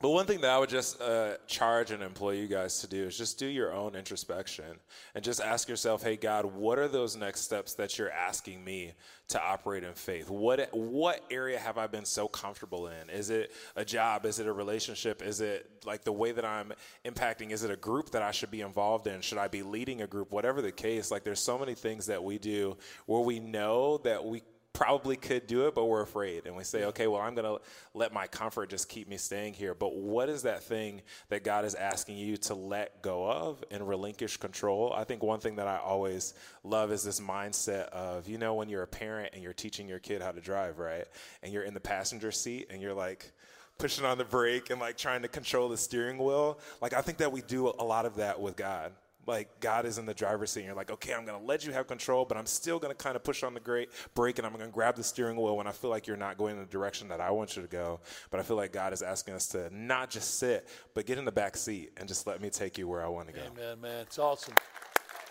[0.00, 3.04] but one thing that I would just uh, charge and employ you guys to do
[3.04, 4.78] is just do your own introspection
[5.14, 8.94] and just ask yourself, "Hey God, what are those next steps that you're asking me
[9.28, 10.30] to operate in faith?
[10.30, 13.10] What what area have I been so comfortable in?
[13.10, 14.24] Is it a job?
[14.24, 15.22] Is it a relationship?
[15.22, 16.72] Is it like the way that I'm
[17.04, 17.50] impacting?
[17.50, 19.20] Is it a group that I should be involved in?
[19.20, 20.30] Should I be leading a group?
[20.30, 22.76] Whatever the case, like there's so many things that we do
[23.06, 24.42] where we know that we
[24.72, 26.46] probably could do it, but we're afraid.
[26.46, 27.60] And we say, okay, well, I'm going to
[27.94, 29.74] let my comfort just keep me staying here.
[29.74, 33.88] But what is that thing that God is asking you to let go of and
[33.88, 34.92] relinquish control?
[34.92, 38.68] I think one thing that I always love is this mindset of, you know, when
[38.68, 41.06] you're a parent and you're teaching your kid how to drive, right?
[41.42, 43.32] And you're in the passenger seat and you're like,
[43.78, 46.58] pushing on the brake and like trying to control the steering wheel.
[46.82, 48.90] Like I think that we do a lot of that with God
[49.28, 50.60] like God is in the driver's seat.
[50.60, 52.94] And you're like, okay, I'm going to let you have control, but I'm still going
[52.94, 55.36] to kind of push on the great brake and I'm going to grab the steering
[55.36, 57.62] wheel when I feel like you're not going in the direction that I want you
[57.62, 58.00] to go.
[58.30, 61.24] But I feel like God is asking us to not just sit, but get in
[61.24, 63.42] the back seat and just let me take you where I want to go.
[63.54, 64.00] Amen, man.
[64.00, 64.54] It's awesome.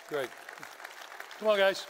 [0.07, 0.29] Great.
[1.39, 1.85] Come on, guys.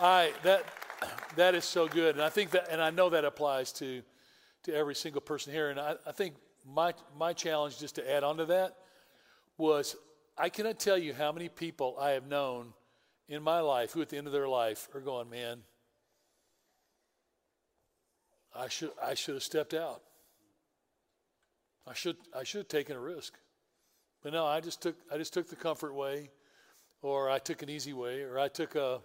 [0.00, 0.64] All right, that
[1.36, 4.02] that is so good, and I think that, and I know that applies to
[4.64, 5.70] to every single person here.
[5.70, 6.34] And I, I think
[6.66, 8.76] my my challenge, just to add on to that,
[9.56, 9.96] was
[10.36, 12.72] I cannot tell you how many people I have known
[13.28, 15.60] in my life who, at the end of their life, are going, man.
[18.54, 20.02] I should I should have stepped out.
[21.86, 23.34] I should I should have taken a risk.
[24.22, 26.30] But no, I just took I just took the comfort way,
[27.02, 29.00] or I took an easy way, or I took a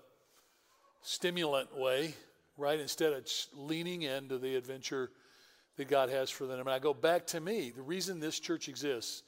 [1.02, 2.14] stimulant way,
[2.58, 2.80] right?
[2.80, 5.12] Instead of leaning into the adventure
[5.78, 6.60] that God has for them.
[6.60, 7.72] And I go back to me.
[7.76, 9.24] The reason this church exists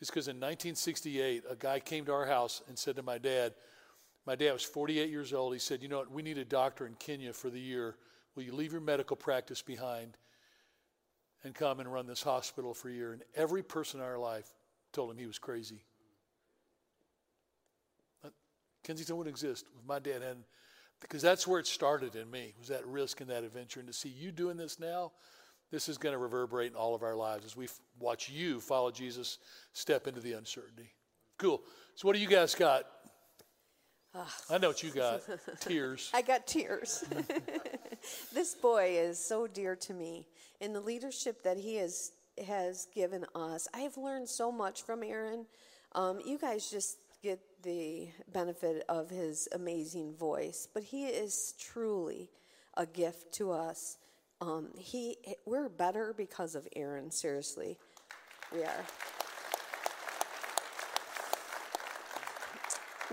[0.00, 3.54] is because in 1968, a guy came to our house and said to my dad,
[4.26, 5.52] my dad was 48 years old.
[5.52, 6.10] He said, You know what?
[6.10, 7.96] We need a doctor in Kenya for the year.
[8.34, 10.16] Will you leave your medical practice behind
[11.42, 13.12] and come and run this hospital for a year?
[13.12, 14.48] And every person in our life
[14.92, 15.82] told him he was crazy.
[18.82, 20.46] Kensington wouldn't exist if my dad hadn't,
[21.00, 23.80] because that's where it started in me, was that risk and that adventure.
[23.80, 25.12] And to see you doing this now,
[25.70, 28.60] this is going to reverberate in all of our lives as we f- watch you
[28.60, 29.38] follow Jesus
[29.72, 30.90] step into the uncertainty.
[31.38, 31.62] Cool.
[31.94, 32.84] So, what do you guys got?
[34.50, 35.22] I know what you got.
[35.60, 36.10] tears.
[36.12, 37.04] I got tears.
[38.34, 40.26] this boy is so dear to me.
[40.60, 42.12] and the leadership that he has
[42.46, 45.46] has given us, I have learned so much from Aaron.
[45.94, 52.30] Um, you guys just get the benefit of his amazing voice, but he is truly
[52.76, 53.98] a gift to us.
[54.40, 57.10] Um, he, we're better because of Aaron.
[57.10, 57.78] Seriously,
[58.52, 58.84] we are.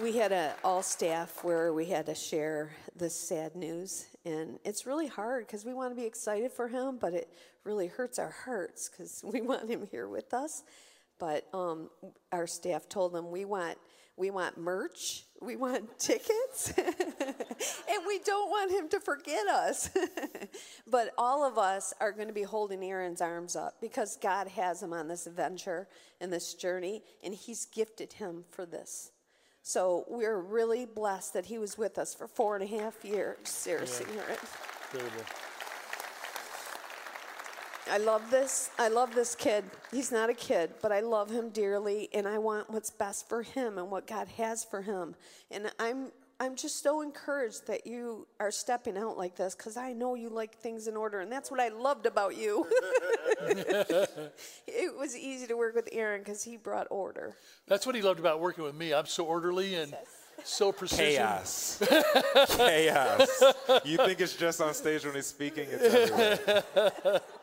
[0.01, 4.85] we had a all staff where we had to share this sad news and it's
[4.85, 8.33] really hard because we want to be excited for him but it really hurts our
[8.45, 10.63] hearts because we want him here with us
[11.19, 11.89] but um,
[12.31, 13.77] our staff told him we want
[14.17, 19.89] we want merch we want tickets and we don't want him to forget us
[20.87, 24.81] but all of us are going to be holding aaron's arms up because god has
[24.81, 25.87] him on this adventure
[26.19, 29.11] and this journey and he's gifted him for this
[29.67, 33.35] so we're really blessed that he was with us for four and a half years.
[33.43, 34.05] Seriously.
[34.13, 35.25] Incredible.
[37.89, 38.69] I love this.
[38.77, 39.63] I love this kid.
[39.91, 43.43] He's not a kid, but I love him dearly, and I want what's best for
[43.43, 45.15] him and what God has for him.
[45.51, 49.93] And I'm I'm just so encouraged that you are stepping out like this because I
[49.93, 52.67] know you like things in order, and that's what I loved about you.
[54.67, 57.35] it was easy to work with Aaron because he brought order.
[57.67, 58.93] That's what he loved about working with me.
[58.93, 59.95] I'm so orderly and
[60.43, 61.23] so precision.
[61.23, 61.81] Chaos.
[62.49, 63.43] Chaos.
[63.83, 65.67] You think it's just on stage when he's speaking?
[65.69, 67.21] It's everywhere.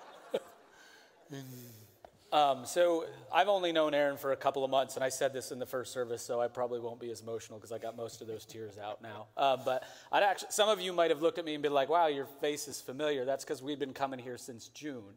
[2.34, 5.52] Um, so I've only known Aaron for a couple of months, and I said this
[5.52, 8.20] in the first service, so I probably won't be as emotional because I got most
[8.20, 9.26] of those tears out now.
[9.36, 11.88] Uh, but I'd actually, some of you might have looked at me and been like,
[11.88, 15.14] "Wow, your face is familiar." That's because we've been coming here since June,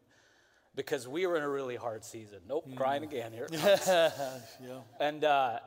[0.75, 2.37] because we were in a really hard season.
[2.47, 2.77] Nope, mm.
[2.77, 3.47] crying again here.
[3.51, 4.11] yeah.
[4.99, 5.57] And uh,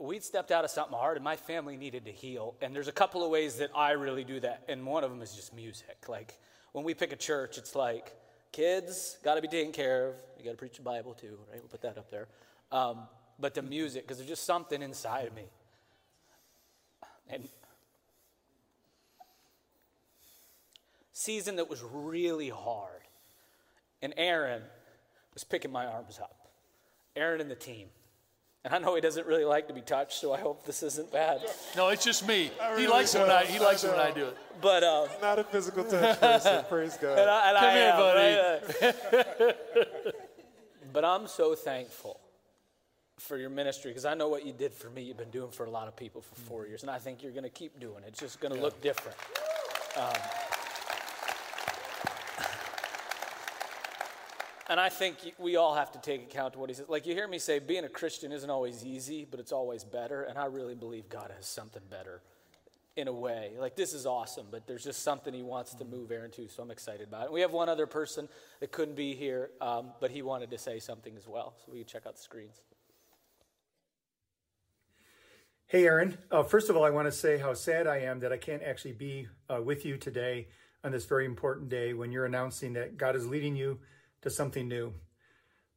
[0.00, 2.56] we'd stepped out of something hard, and my family needed to heal.
[2.60, 5.22] And there's a couple of ways that I really do that, and one of them
[5.22, 6.08] is just music.
[6.08, 6.34] Like
[6.72, 8.12] when we pick a church, it's like
[8.52, 10.14] Kids got to be taken care of.
[10.38, 11.60] You got to preach the Bible too, right?
[11.60, 12.28] We'll put that up there.
[12.72, 15.44] Um, but the music, because there's just something inside of me.
[17.28, 17.48] And
[21.12, 23.02] season that was really hard.
[24.02, 24.62] And Aaron
[25.34, 26.48] was picking my arms up.
[27.14, 27.88] Aaron and the team.
[28.64, 31.10] And I know he doesn't really like to be touched, so I hope this isn't
[31.10, 31.40] bad.
[31.76, 32.50] No, it's just me.
[32.70, 34.36] Really he likes it when I he likes it when I do it.
[34.60, 36.64] But um, not a physical touch person.
[36.68, 37.18] Praise God.
[37.18, 39.46] And I, and Come I here, am, buddy.
[39.46, 40.14] Right?
[40.92, 42.20] but I'm so thankful
[43.18, 45.02] for your ministry because I know what you did for me.
[45.02, 47.32] You've been doing for a lot of people for four years, and I think you're
[47.32, 48.08] going to keep doing it.
[48.08, 48.64] It's just going to yeah.
[48.64, 49.16] look different.
[49.96, 50.12] Um,
[54.70, 56.88] And I think we all have to take account of what he says.
[56.88, 60.22] Like you hear me say, being a Christian isn't always easy, but it's always better.
[60.22, 62.22] And I really believe God has something better
[62.96, 63.50] in a way.
[63.58, 66.46] Like this is awesome, but there's just something he wants to move Aaron to.
[66.46, 67.32] So I'm excited about it.
[67.32, 68.28] We have one other person
[68.60, 71.54] that couldn't be here, um, but he wanted to say something as well.
[71.66, 72.60] So we can check out the screens.
[75.66, 76.16] Hey, Aaron.
[76.30, 78.62] Uh, first of all, I want to say how sad I am that I can't
[78.62, 80.46] actually be uh, with you today
[80.84, 83.80] on this very important day when you're announcing that God is leading you
[84.22, 84.92] to something new.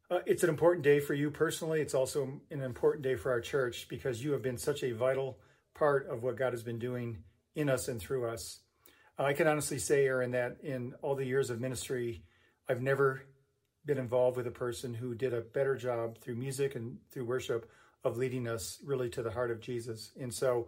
[0.09, 1.81] Uh, it's an important day for you personally.
[1.81, 5.39] It's also an important day for our church because you have been such a vital
[5.73, 7.23] part of what God has been doing
[7.55, 8.59] in us and through us.
[9.17, 12.23] Uh, I can honestly say, Aaron, that in all the years of ministry,
[12.67, 13.23] I've never
[13.85, 17.69] been involved with a person who did a better job through music and through worship
[18.03, 20.11] of leading us really to the heart of Jesus.
[20.19, 20.67] And so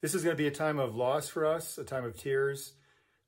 [0.00, 2.74] this is going to be a time of loss for us, a time of tears,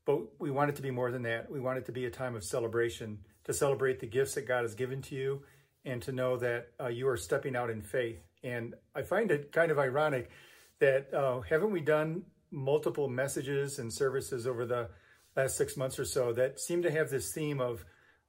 [0.08, 1.50] but we want it to be more than that.
[1.50, 4.62] We want it to be a time of celebration, to celebrate the gifts that God
[4.62, 5.42] has given to you
[5.84, 8.18] and to know that uh, you are stepping out in faith.
[8.42, 10.30] And I find it kind of ironic
[10.78, 14.88] that uh, haven't we done multiple messages and services over the
[15.36, 17.84] last six months or so that seem to have this theme of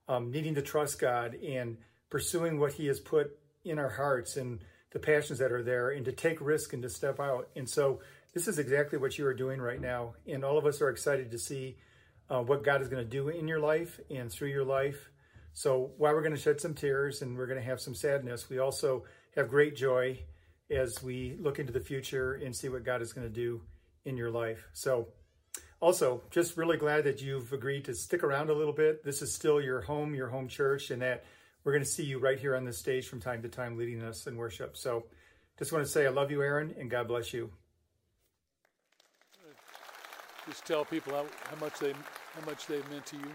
[0.06, 1.78] um, needing to trust God and
[2.10, 3.30] pursuing what He has put
[3.64, 4.60] in our hearts and
[4.90, 7.48] the passions that are there and to take risk and to step out.
[7.56, 8.00] And so
[8.32, 10.14] this is exactly what you are doing right now.
[10.26, 11.76] And all of us are excited to see
[12.28, 15.10] uh, what God is going to do in your life and through your life.
[15.52, 18.48] So while we're going to shed some tears and we're going to have some sadness,
[18.48, 19.04] we also
[19.34, 20.20] have great joy
[20.70, 23.62] as we look into the future and see what God is going to do
[24.04, 24.68] in your life.
[24.72, 25.08] So
[25.80, 29.02] also, just really glad that you've agreed to stick around a little bit.
[29.02, 31.24] This is still your home, your home church, and that
[31.64, 34.02] we're going to see you right here on the stage from time to time leading
[34.02, 34.76] us in worship.
[34.76, 35.06] So
[35.58, 37.50] just want to say I love you, Aaron, and God bless you.
[40.48, 43.30] Just tell people how, how much they how much they meant to you.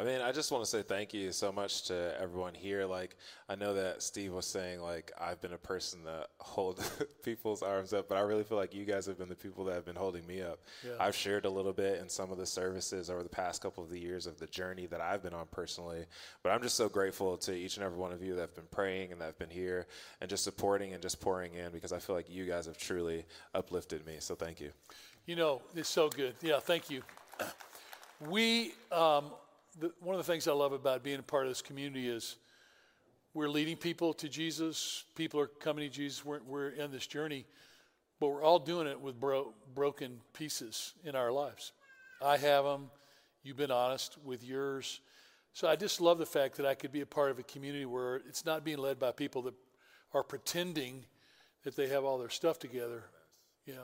[0.00, 2.84] I mean, I just want to say thank you so much to everyone here.
[2.84, 3.16] Like,
[3.48, 6.80] I know that Steve was saying, like, I've been a person that hold
[7.24, 9.74] people's arms up, but I really feel like you guys have been the people that
[9.74, 10.60] have been holding me up.
[10.84, 10.92] Yeah.
[11.00, 13.90] I've shared a little bit in some of the services over the past couple of
[13.90, 16.04] the years of the journey that I've been on personally.
[16.44, 18.68] But I'm just so grateful to each and every one of you that have been
[18.70, 19.88] praying and that have been here
[20.20, 23.24] and just supporting and just pouring in because I feel like you guys have truly
[23.52, 24.18] uplifted me.
[24.20, 24.70] So thank you.
[25.28, 26.36] You know, it's so good.
[26.40, 27.02] Yeah, thank you.
[28.30, 29.26] We, um,
[29.78, 32.36] the, one of the things I love about being a part of this community is
[33.34, 35.04] we're leading people to Jesus.
[35.16, 36.24] People are coming to Jesus.
[36.24, 37.44] We're, we're in this journey,
[38.18, 41.72] but we're all doing it with bro- broken pieces in our lives.
[42.24, 42.88] I have them.
[43.42, 45.02] You've been honest with yours.
[45.52, 47.84] So I just love the fact that I could be a part of a community
[47.84, 49.54] where it's not being led by people that
[50.14, 51.04] are pretending
[51.64, 53.04] that they have all their stuff together.
[53.66, 53.74] Yeah.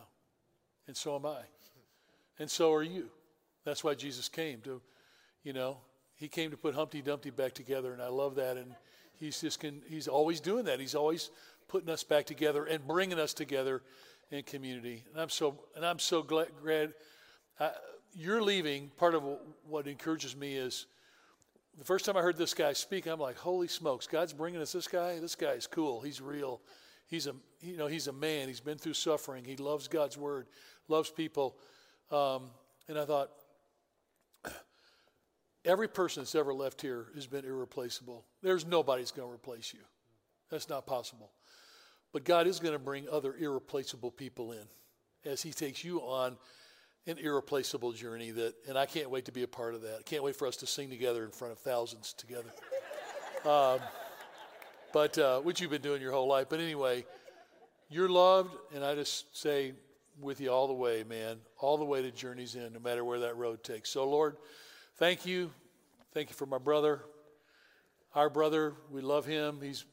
[0.87, 1.41] And so am I.
[2.39, 3.11] And so are you.
[3.65, 4.81] That's why Jesus came to
[5.45, 5.77] you know,
[6.17, 8.57] he came to put Humpty Dumpty back together, and I love that.
[8.57, 8.75] And
[9.13, 10.81] he's just can, he's always doing that.
[10.81, 11.31] He's always
[11.69, 13.83] putting us back together and bringing us together
[14.31, 15.05] in community.
[15.13, 16.49] And I'm so and I'm so glad.
[16.63, 16.95] glad
[17.61, 17.71] uh,
[18.15, 18.91] you're leaving.
[18.97, 19.23] Part of
[19.69, 20.87] what encourages me is
[21.79, 24.73] the first time I heard this guy speak, I'm like, holy smokes, God's bringing us
[24.73, 25.19] this guy.
[25.19, 26.01] This guy is cool.
[26.01, 26.61] He's real.
[27.15, 28.49] He's a you know he's a man.
[28.49, 29.45] He's been through suffering.
[29.45, 30.49] He loves God's word,
[30.89, 31.57] loves people.
[32.11, 32.51] Um,
[32.89, 33.31] and I thought,
[35.65, 38.25] Every person that's ever left here has been irreplaceable.
[38.43, 39.81] There's nobody's going to replace you.
[40.51, 41.31] That's not possible.
[42.13, 44.67] But God is going to bring other irreplaceable people in
[45.25, 46.37] as He takes you on
[47.07, 49.99] an irreplaceable journey that, and I can't wait to be a part of that.
[50.01, 52.51] I can't wait for us to sing together in front of thousands together.
[53.49, 53.79] um,
[54.95, 56.47] but uh, which you've been doing your whole life.
[56.49, 57.05] But anyway,
[57.91, 59.75] you're loved, and I just say
[60.21, 63.19] with you all the way, man, all the way to Journey's End, no matter where
[63.21, 63.91] that road takes.
[63.91, 64.37] So, Lord.
[64.97, 65.51] Thank you.
[66.13, 67.01] Thank you for my brother.
[68.15, 69.59] Our brother, we love him.
[69.61, 69.85] He's,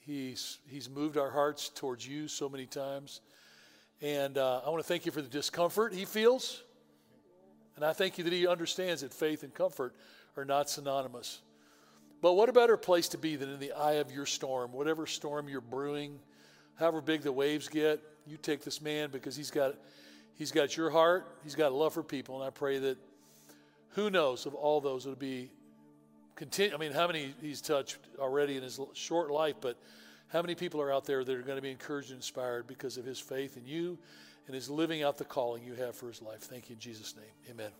[0.00, 3.22] he's, he's moved our hearts towards you so many times.
[4.02, 6.62] And uh, I want to thank you for the discomfort he feels.
[7.76, 9.94] And I thank you that he understands that faith and comfort
[10.36, 11.40] are not synonymous.
[12.24, 15.04] But what a better place to be than in the eye of your storm, whatever
[15.04, 16.18] storm you're brewing,
[16.76, 19.74] however big the waves get, you take this man because he's got,
[20.32, 22.36] he's got your heart, he's got love for people.
[22.36, 22.96] And I pray that
[23.90, 25.50] who knows of all those would be
[26.34, 26.74] continue.
[26.74, 29.76] I mean, how many he's touched already in his short life, but
[30.28, 32.96] how many people are out there that are going to be encouraged and inspired because
[32.96, 33.98] of his faith in you
[34.46, 36.40] and his living out the calling you have for his life?
[36.40, 37.50] Thank you in Jesus' name.
[37.50, 37.70] Amen.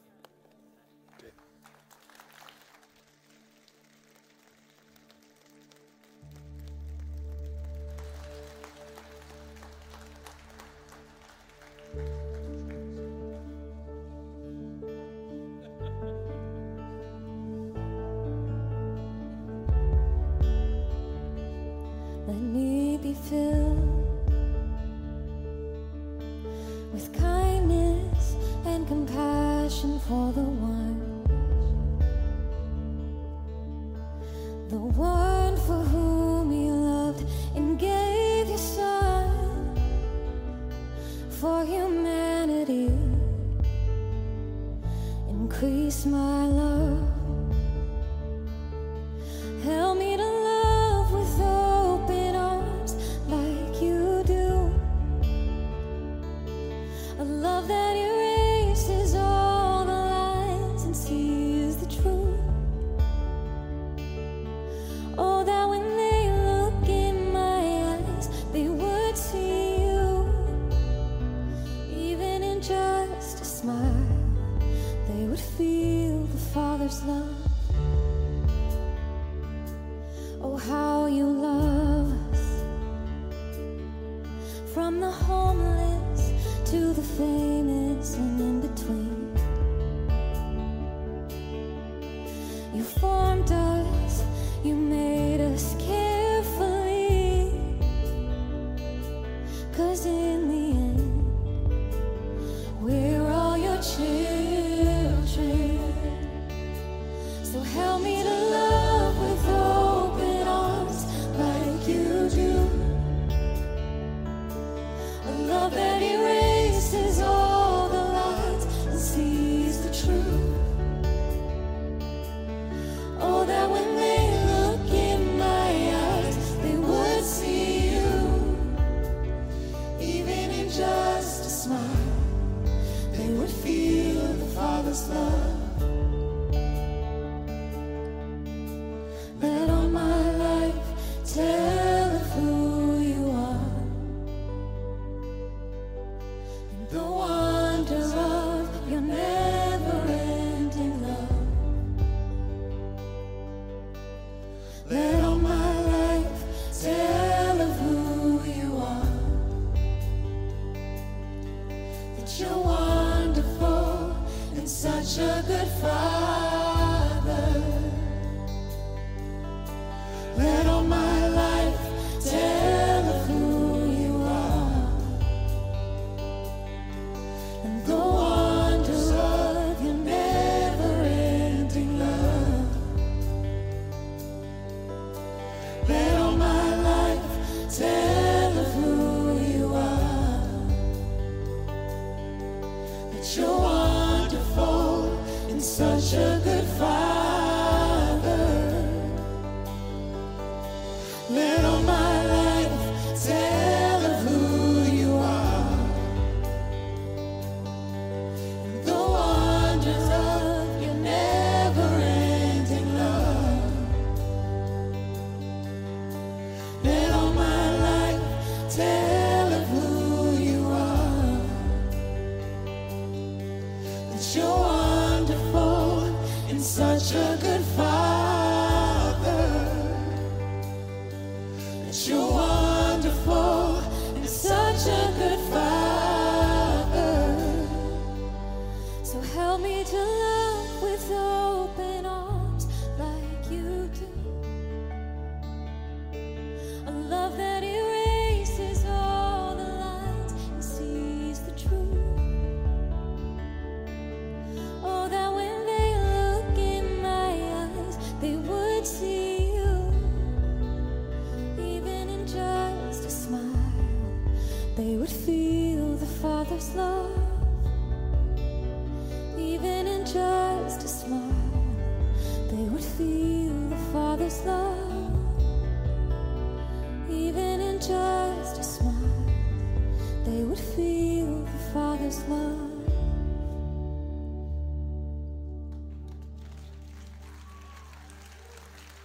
[57.34, 58.13] Love that erases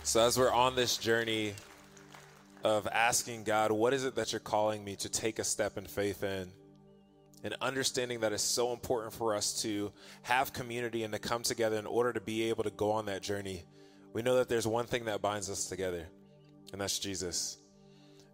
[0.10, 1.54] So, as we're on this journey
[2.64, 5.86] of asking God, what is it that you're calling me to take a step in
[5.86, 6.52] faith in?
[7.44, 9.92] And understanding that it's so important for us to
[10.24, 13.22] have community and to come together in order to be able to go on that
[13.22, 13.66] journey.
[14.12, 16.08] We know that there's one thing that binds us together,
[16.72, 17.60] and that's Jesus.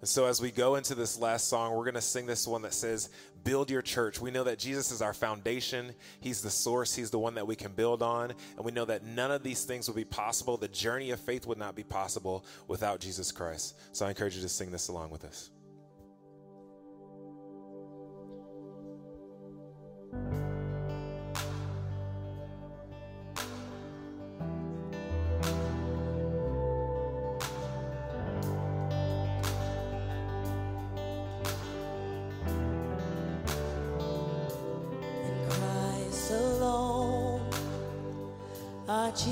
[0.02, 2.62] And so, as we go into this last song, we're going to sing this one
[2.64, 3.10] that says,
[3.44, 4.20] Build your church.
[4.20, 5.94] We know that Jesus is our foundation.
[6.20, 6.94] He's the source.
[6.94, 8.34] He's the one that we can build on.
[8.58, 10.58] And we know that none of these things would be possible.
[10.58, 13.80] The journey of faith would not be possible without Jesus Christ.
[13.94, 15.50] So, I encourage you to sing this along with us.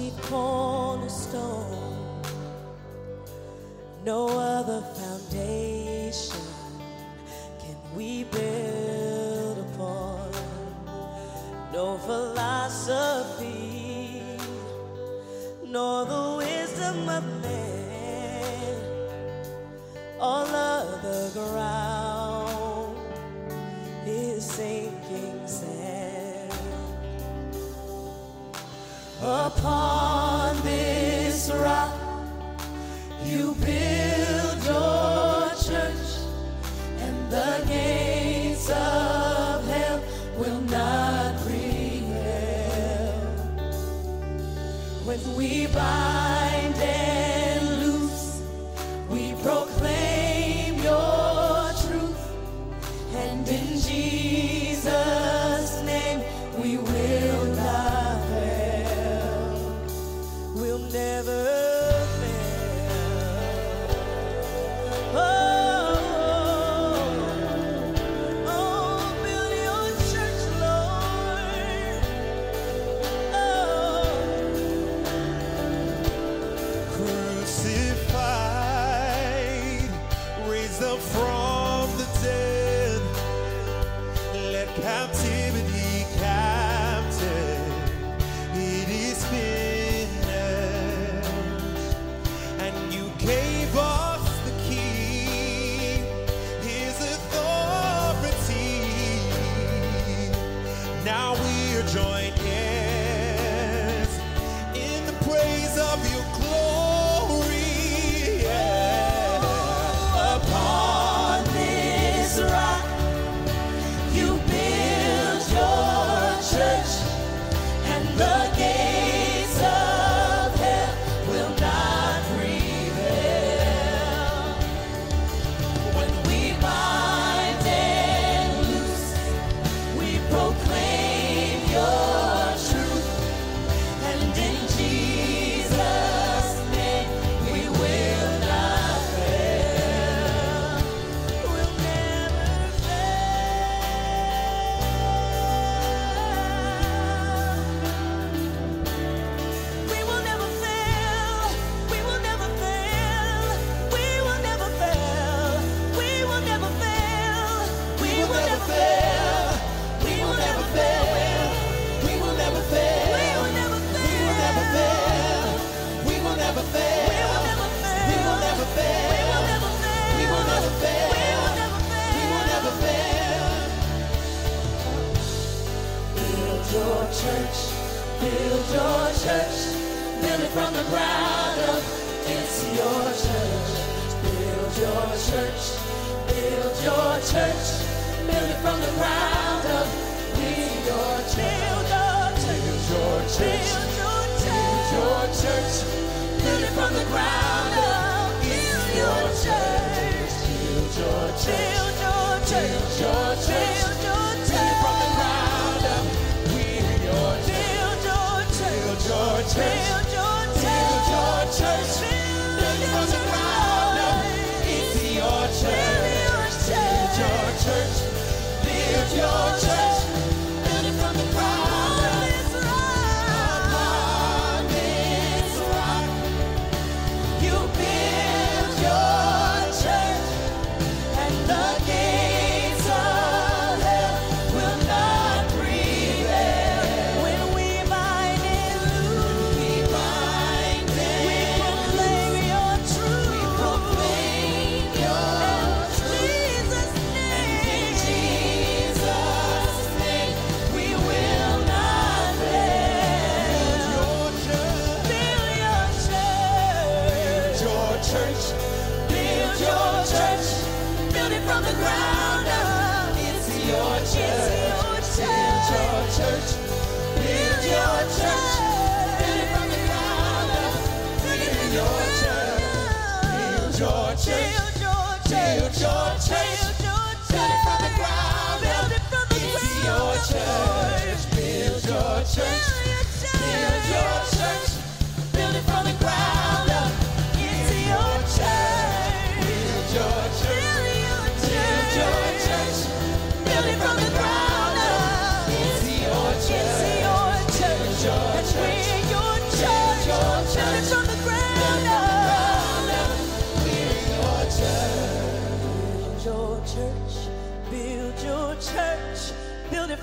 [0.04, 2.22] Chief cornerstone.
[4.04, 6.42] No other foundation
[7.60, 10.32] can we build upon.
[11.72, 13.52] No philosophy,
[15.66, 18.82] nor the wisdom of man.
[20.20, 22.98] All other ground
[24.06, 24.93] is sinking
[29.26, 31.93] Upon this rock,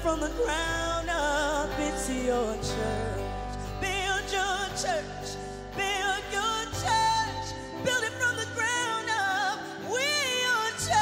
[0.03, 3.21] from the ground up, it's your church.
[3.83, 5.37] Build your church.
[5.77, 7.53] Build your church.
[7.85, 9.59] Build it from the ground up.
[9.91, 10.01] We're
[10.41, 10.97] your church.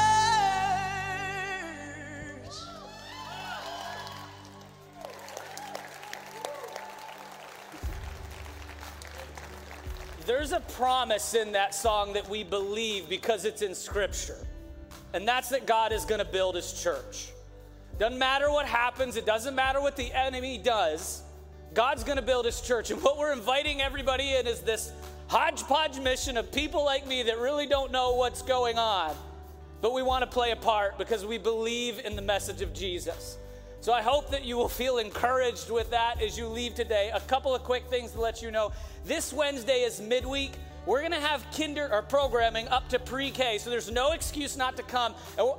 [10.25, 14.45] There's a promise in that song that we believe because it's in Scripture.
[15.13, 17.29] And that's that God is going to build his church.
[17.99, 21.21] Doesn't matter what happens, it doesn't matter what the enemy does.
[21.73, 22.91] God's going to build his church.
[22.91, 24.93] And what we're inviting everybody in is this
[25.27, 29.13] hodgepodge mission of people like me that really don't know what's going on.
[29.81, 33.37] But we want to play a part because we believe in the message of Jesus.
[33.81, 37.11] So I hope that you will feel encouraged with that as you leave today.
[37.13, 38.71] A couple of quick things to let you know.
[39.05, 40.53] This Wednesday is midweek.
[40.85, 44.77] We're going to have kinder or programming up to pre-K, so there's no excuse not
[44.77, 45.13] to come.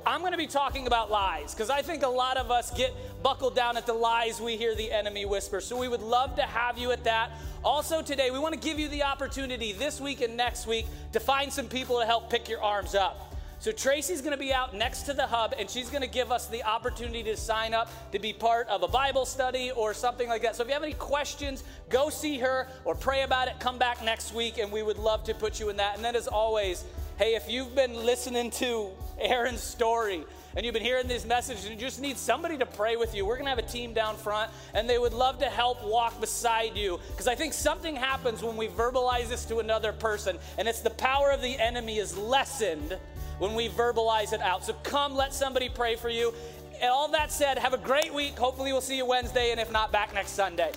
[0.05, 2.93] I'm going to be talking about lies because I think a lot of us get
[3.23, 5.61] buckled down at the lies we hear the enemy whisper.
[5.61, 7.31] So we would love to have you at that.
[7.63, 11.19] Also today, we want to give you the opportunity this week and next week to
[11.19, 13.30] find some people to help pick your arms up.
[13.61, 16.31] So Tracy's going to be out next to the hub, and she's going to give
[16.31, 20.27] us the opportunity to sign up to be part of a Bible study or something
[20.27, 20.55] like that.
[20.55, 23.59] So if you have any questions, go see her or pray about it.
[23.59, 25.95] Come back next week, and we would love to put you in that.
[25.95, 26.83] And then, as always,
[27.19, 28.89] hey, if you've been listening to
[29.19, 30.25] Aaron's story
[30.55, 33.27] and you've been hearing these messages and you just need somebody to pray with you,
[33.27, 36.19] we're going to have a team down front and they would love to help walk
[36.19, 40.67] beside you because I think something happens when we verbalize this to another person and
[40.67, 42.97] it's the power of the enemy is lessened
[43.41, 44.63] when we verbalize it out.
[44.63, 46.31] So come, let somebody pray for you.
[46.79, 48.37] And all that said, have a great week.
[48.37, 50.71] Hopefully, we'll see you Wednesday, and if not, back next Sunday.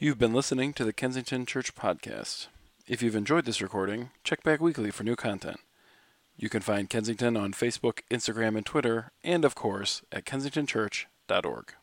[0.00, 2.48] You've been listening to the Kensington Church Podcast.
[2.88, 5.60] If you've enjoyed this recording, check back weekly for new content.
[6.36, 11.74] You can find Kensington on Facebook, Instagram, and Twitter, and of course at kensingtonchurch.org.